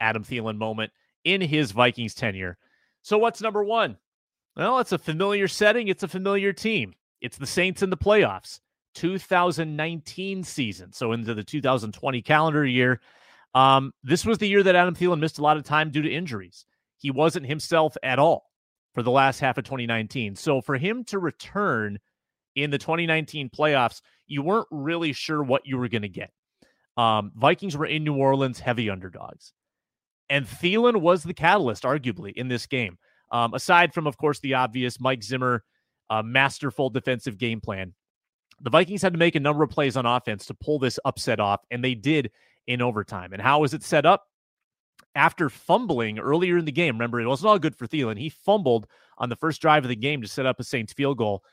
Adam 0.00 0.24
Thielen 0.24 0.56
moment 0.56 0.92
in 1.24 1.40
his 1.40 1.72
Vikings 1.72 2.14
tenure. 2.14 2.58
So 3.02 3.18
what's 3.18 3.40
number 3.40 3.64
one? 3.64 3.96
Well, 4.56 4.78
it's 4.78 4.92
a 4.92 4.98
familiar 4.98 5.48
setting. 5.48 5.88
It's 5.88 6.02
a 6.02 6.08
familiar 6.08 6.52
team. 6.52 6.94
It's 7.20 7.38
the 7.38 7.46
Saints 7.46 7.82
in 7.82 7.90
the 7.90 7.96
playoffs, 7.96 8.60
2019 8.94 10.44
season. 10.44 10.92
So 10.92 11.12
into 11.12 11.34
the 11.34 11.42
2020 11.42 12.22
calendar 12.22 12.64
year. 12.64 13.00
Um, 13.54 13.92
this 14.02 14.26
was 14.26 14.38
the 14.38 14.48
year 14.48 14.62
that 14.62 14.74
Adam 14.74 14.94
Thielen 14.94 15.20
missed 15.20 15.38
a 15.38 15.42
lot 15.42 15.56
of 15.56 15.64
time 15.64 15.90
due 15.90 16.02
to 16.02 16.10
injuries. 16.10 16.66
He 16.98 17.10
wasn't 17.10 17.46
himself 17.46 17.96
at 18.02 18.18
all 18.18 18.46
for 18.94 19.02
the 19.02 19.10
last 19.10 19.40
half 19.40 19.58
of 19.58 19.64
2019. 19.64 20.36
So 20.36 20.60
for 20.60 20.76
him 20.76 21.04
to 21.04 21.18
return 21.18 21.98
in 22.54 22.70
the 22.70 22.78
2019 22.78 23.50
playoffs, 23.50 24.00
you 24.26 24.42
weren't 24.42 24.68
really 24.70 25.12
sure 25.12 25.42
what 25.42 25.66
you 25.66 25.76
were 25.76 25.88
going 25.88 26.02
to 26.02 26.08
get. 26.08 26.30
Um, 26.96 27.32
Vikings 27.34 27.76
were 27.76 27.86
in 27.86 28.04
New 28.04 28.16
Orleans, 28.16 28.60
heavy 28.60 28.88
underdogs. 28.88 29.52
And 30.30 30.46
Thielen 30.46 31.00
was 31.00 31.22
the 31.22 31.34
catalyst, 31.34 31.82
arguably, 31.82 32.32
in 32.32 32.48
this 32.48 32.66
game. 32.66 32.98
Um, 33.30 33.54
aside 33.54 33.92
from, 33.92 34.06
of 34.06 34.16
course, 34.16 34.40
the 34.40 34.54
obvious 34.54 35.00
Mike 35.00 35.22
Zimmer 35.22 35.64
uh, 36.08 36.22
masterful 36.22 36.90
defensive 36.90 37.38
game 37.38 37.60
plan, 37.60 37.94
the 38.60 38.70
Vikings 38.70 39.02
had 39.02 39.12
to 39.12 39.18
make 39.18 39.34
a 39.34 39.40
number 39.40 39.64
of 39.64 39.70
plays 39.70 39.96
on 39.96 40.06
offense 40.06 40.46
to 40.46 40.54
pull 40.54 40.78
this 40.78 40.98
upset 41.04 41.40
off, 41.40 41.60
and 41.70 41.82
they 41.82 41.94
did 41.94 42.30
in 42.66 42.80
overtime. 42.80 43.32
And 43.32 43.42
how 43.42 43.60
was 43.60 43.74
it 43.74 43.82
set 43.82 44.06
up? 44.06 44.24
After 45.16 45.48
fumbling 45.48 46.18
earlier 46.18 46.58
in 46.58 46.64
the 46.64 46.72
game, 46.72 46.94
remember, 46.94 47.20
it 47.20 47.26
wasn't 47.26 47.48
all 47.48 47.58
good 47.58 47.76
for 47.76 47.86
Thielen. 47.86 48.18
He 48.18 48.30
fumbled 48.30 48.86
on 49.18 49.28
the 49.28 49.36
first 49.36 49.60
drive 49.60 49.84
of 49.84 49.88
the 49.88 49.96
game 49.96 50.22
to 50.22 50.28
set 50.28 50.46
up 50.46 50.58
a 50.58 50.64
Saints 50.64 50.92
field 50.92 51.18
goal 51.18 51.44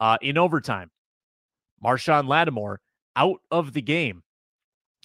uh, 0.00 0.18
in 0.20 0.38
overtime. 0.38 0.90
Marshon 1.84 2.26
Lattimore 2.26 2.80
out 3.16 3.40
of 3.50 3.72
the 3.72 3.82
game. 3.82 4.22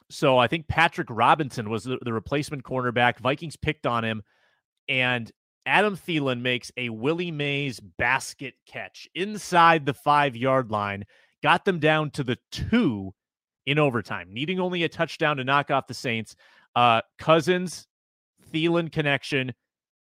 So 0.09 0.37
I 0.37 0.47
think 0.47 0.67
Patrick 0.67 1.07
Robinson 1.09 1.69
was 1.69 1.83
the, 1.83 1.97
the 2.01 2.13
replacement 2.13 2.63
cornerback. 2.63 3.19
Vikings 3.19 3.55
picked 3.55 3.85
on 3.87 4.03
him, 4.03 4.23
and 4.87 5.31
Adam 5.65 5.97
Thielen 5.97 6.41
makes 6.41 6.71
a 6.77 6.89
Willie 6.89 7.31
Mays 7.31 7.79
basket 7.79 8.53
catch 8.67 9.07
inside 9.15 9.85
the 9.85 9.93
five 9.93 10.35
yard 10.35 10.69
line, 10.69 11.05
got 11.41 11.65
them 11.65 11.79
down 11.79 12.11
to 12.11 12.23
the 12.23 12.37
two 12.51 13.13
in 13.65 13.79
overtime, 13.79 14.27
needing 14.31 14.59
only 14.59 14.83
a 14.83 14.89
touchdown 14.89 15.37
to 15.37 15.43
knock 15.43 15.71
off 15.71 15.87
the 15.87 15.93
Saints. 15.93 16.35
Uh, 16.75 17.01
Cousins 17.17 17.87
Thielen 18.51 18.91
connection 18.91 19.53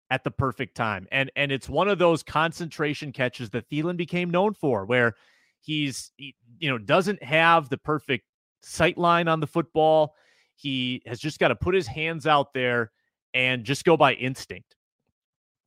at 0.10 0.24
the 0.24 0.32
perfect 0.32 0.76
time. 0.76 1.08
And 1.12 1.32
and 1.36 1.52
it's 1.52 1.70
one 1.70 1.88
of 1.88 2.00
those 2.00 2.24
concentration 2.24 3.12
catches 3.12 3.50
that 3.52 3.70
Thielen 3.70 3.98
became 3.98 4.30
known 4.30 4.54
for 4.54 4.86
where 4.86 5.16
he's 5.62 6.12
he, 6.18 6.36
you 6.60 6.70
know 6.70 6.78
doesn't 6.78 7.22
have 7.24 7.70
the 7.70 7.78
perfect 7.78 8.26
sight 8.62 8.98
line 8.98 9.28
on 9.28 9.40
the 9.40 9.48
football. 9.48 10.16
He 10.56 11.02
has 11.06 11.20
just 11.20 11.40
got 11.40 11.50
to 11.50 11.56
put 11.56 11.76
his 11.76 11.88
hands 11.88 12.26
out 12.26 12.54
there 12.54 12.92
and 13.34 13.64
just 13.64 13.86
go 13.86 13.98
by 13.98 14.14
instinct. 14.14 14.76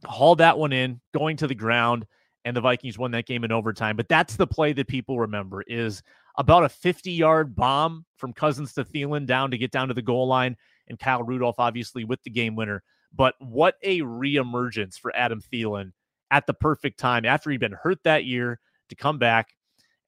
Haul 0.05 0.37
that 0.37 0.59
one 0.59 0.73
in, 0.73 1.01
going 1.13 1.37
to 1.37 1.47
the 1.47 1.55
ground, 1.55 2.07
and 2.45 2.57
the 2.57 2.61
Vikings 2.61 2.99
won 2.99 3.11
that 3.13 3.27
game 3.27 3.45
in 3.45 3.53
overtime. 3.53 3.97
But 3.97 4.09
that's 4.09 4.37
the 4.37 4.47
play 4.47 4.73
that 4.73 4.89
people 4.89 5.21
remember 5.21 5.63
is 5.67 6.03
about 6.39 6.65
a 6.65 6.69
50 6.69 7.13
yard 7.13 7.55
bomb 7.55 8.07
from 8.17 8.33
Cousins 8.33 8.73
to 8.75 8.85
Thielen 8.85 9.27
down 9.27 9.51
to 9.51 9.59
get 9.59 9.71
down 9.71 9.89
to 9.89 9.95
the 9.95 10.03
goal 10.03 10.27
line, 10.27 10.57
and 10.89 10.99
Kyle 10.99 11.23
Rudolph 11.23 11.59
obviously 11.59 12.05
with 12.05 12.23
the 12.23 12.31
game 12.31 12.57
winner. 12.57 12.83
But 13.15 13.35
what 13.39 13.77
a 13.83 14.01
reemergence 14.01 14.99
for 14.99 15.15
Adam 15.15 15.41
Thielen 15.41 15.93
at 16.31 16.47
the 16.47 16.55
perfect 16.55 16.99
time 16.99 17.25
after 17.25 17.51
he'd 17.51 17.61
been 17.61 17.73
hurt 17.73 18.03
that 18.05 18.25
year 18.25 18.61
to 18.89 18.95
come 18.95 19.19
back. 19.19 19.49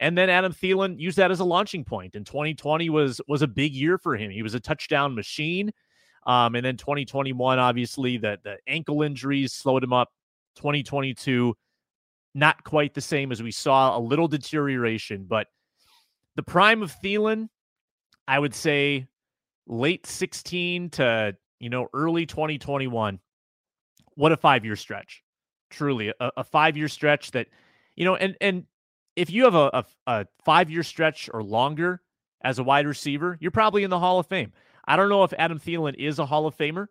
And 0.00 0.16
then 0.16 0.30
Adam 0.30 0.52
Thielen 0.52 0.98
used 0.98 1.18
that 1.18 1.30
as 1.30 1.40
a 1.40 1.44
launching 1.44 1.84
point. 1.84 2.16
And 2.16 2.26
2020 2.26 2.90
was 2.90 3.20
was 3.28 3.42
a 3.42 3.46
big 3.46 3.72
year 3.72 3.98
for 3.98 4.16
him. 4.16 4.30
He 4.30 4.42
was 4.42 4.54
a 4.54 4.60
touchdown 4.60 5.14
machine. 5.14 5.72
Um, 6.26 6.54
and 6.54 6.64
then 6.64 6.76
2021, 6.76 7.58
obviously, 7.58 8.16
the 8.16 8.38
the 8.42 8.56
ankle 8.66 9.02
injuries 9.02 9.52
slowed 9.52 9.82
him 9.82 9.92
up. 9.92 10.10
2022, 10.56 11.54
not 12.34 12.62
quite 12.64 12.94
the 12.94 13.00
same 13.00 13.32
as 13.32 13.42
we 13.42 13.50
saw, 13.50 13.96
a 13.96 14.00
little 14.00 14.28
deterioration, 14.28 15.24
but 15.26 15.46
the 16.36 16.42
prime 16.42 16.82
of 16.82 16.94
Thielen, 17.02 17.48
I 18.28 18.38
would 18.38 18.54
say 18.54 19.06
late 19.66 20.06
16 20.06 20.90
to 20.90 21.36
you 21.62 21.70
know 21.70 21.88
early 21.94 22.26
2021. 22.26 23.20
What 24.14 24.32
a 24.32 24.36
five 24.36 24.64
year 24.64 24.76
stretch, 24.76 25.22
truly 25.70 26.08
a, 26.08 26.32
a 26.36 26.44
five 26.44 26.76
year 26.76 26.88
stretch 26.88 27.30
that 27.30 27.46
you 27.96 28.04
know, 28.04 28.16
and 28.16 28.36
and 28.40 28.64
if 29.16 29.30
you 29.30 29.44
have 29.44 29.54
a, 29.54 29.70
a, 29.72 29.84
a 30.06 30.26
five 30.44 30.70
year 30.70 30.82
stretch 30.82 31.30
or 31.32 31.42
longer 31.42 32.02
as 32.42 32.58
a 32.58 32.64
wide 32.64 32.86
receiver, 32.86 33.38
you're 33.40 33.52
probably 33.52 33.84
in 33.84 33.90
the 33.90 33.98
Hall 33.98 34.18
of 34.18 34.26
Fame. 34.26 34.52
I 34.86 34.96
don't 34.96 35.08
know 35.08 35.22
if 35.22 35.32
Adam 35.38 35.60
Thielen 35.60 35.94
is 35.94 36.18
a 36.18 36.26
Hall 36.26 36.46
of 36.46 36.56
Famer, 36.56 36.88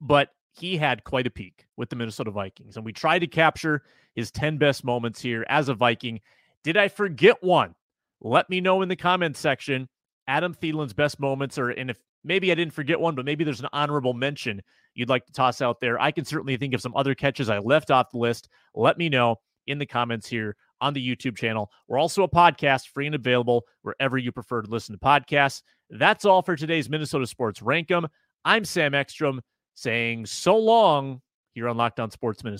but 0.00 0.28
he 0.52 0.76
had 0.76 1.02
quite 1.04 1.26
a 1.26 1.30
peak 1.30 1.66
with 1.76 1.88
the 1.88 1.96
Minnesota 1.96 2.30
Vikings. 2.30 2.76
And 2.76 2.84
we 2.84 2.92
tried 2.92 3.20
to 3.20 3.26
capture 3.26 3.82
his 4.14 4.30
10 4.30 4.58
best 4.58 4.84
moments 4.84 5.22
here 5.22 5.46
as 5.48 5.70
a 5.70 5.74
Viking. 5.74 6.20
Did 6.62 6.76
I 6.76 6.88
forget 6.88 7.42
one? 7.42 7.74
Let 8.20 8.50
me 8.50 8.60
know 8.60 8.82
in 8.82 8.90
the 8.90 8.96
comments 8.96 9.40
section. 9.40 9.88
Adam 10.28 10.54
Thielen's 10.54 10.92
best 10.92 11.18
moments, 11.18 11.56
or 11.56 11.70
and 11.70 11.88
if 11.88 11.96
maybe 12.24 12.50
I 12.52 12.54
didn't 12.54 12.74
forget 12.74 13.00
one, 13.00 13.14
but 13.14 13.24
maybe 13.24 13.44
there's 13.44 13.60
an 13.60 13.68
honorable 13.72 14.14
mention 14.14 14.62
you'd 14.94 15.08
like 15.08 15.26
to 15.26 15.32
toss 15.32 15.62
out 15.62 15.80
there. 15.80 16.00
I 16.00 16.10
can 16.10 16.24
certainly 16.24 16.56
think 16.56 16.74
of 16.74 16.80
some 16.80 16.96
other 16.96 17.14
catches 17.14 17.48
I 17.48 17.58
left 17.58 17.90
off 17.90 18.10
the 18.10 18.18
list. 18.18 18.48
Let 18.74 18.98
me 18.98 19.08
know 19.08 19.36
in 19.66 19.78
the 19.78 19.86
comments 19.86 20.26
here 20.26 20.56
on 20.80 20.94
the 20.94 21.16
YouTube 21.16 21.36
channel. 21.36 21.70
We're 21.86 21.98
also 21.98 22.22
a 22.22 22.28
podcast, 22.28 22.88
free 22.88 23.06
and 23.06 23.14
available 23.14 23.64
wherever 23.82 24.18
you 24.18 24.32
prefer 24.32 24.62
to 24.62 24.70
listen 24.70 24.94
to 24.94 24.98
podcasts. 24.98 25.62
That's 25.90 26.24
all 26.24 26.42
for 26.42 26.56
today's 26.56 26.88
Minnesota 26.88 27.26
Sports 27.26 27.62
Rank 27.62 27.90
'Em. 27.90 28.06
I'm 28.44 28.64
Sam 28.64 28.94
Ekstrom 28.94 29.42
saying 29.74 30.26
so 30.26 30.56
long 30.56 31.20
here 31.54 31.68
on 31.68 31.76
Locked 31.76 32.00
On 32.00 32.10
Sports 32.10 32.42
Minnesota. 32.42 32.58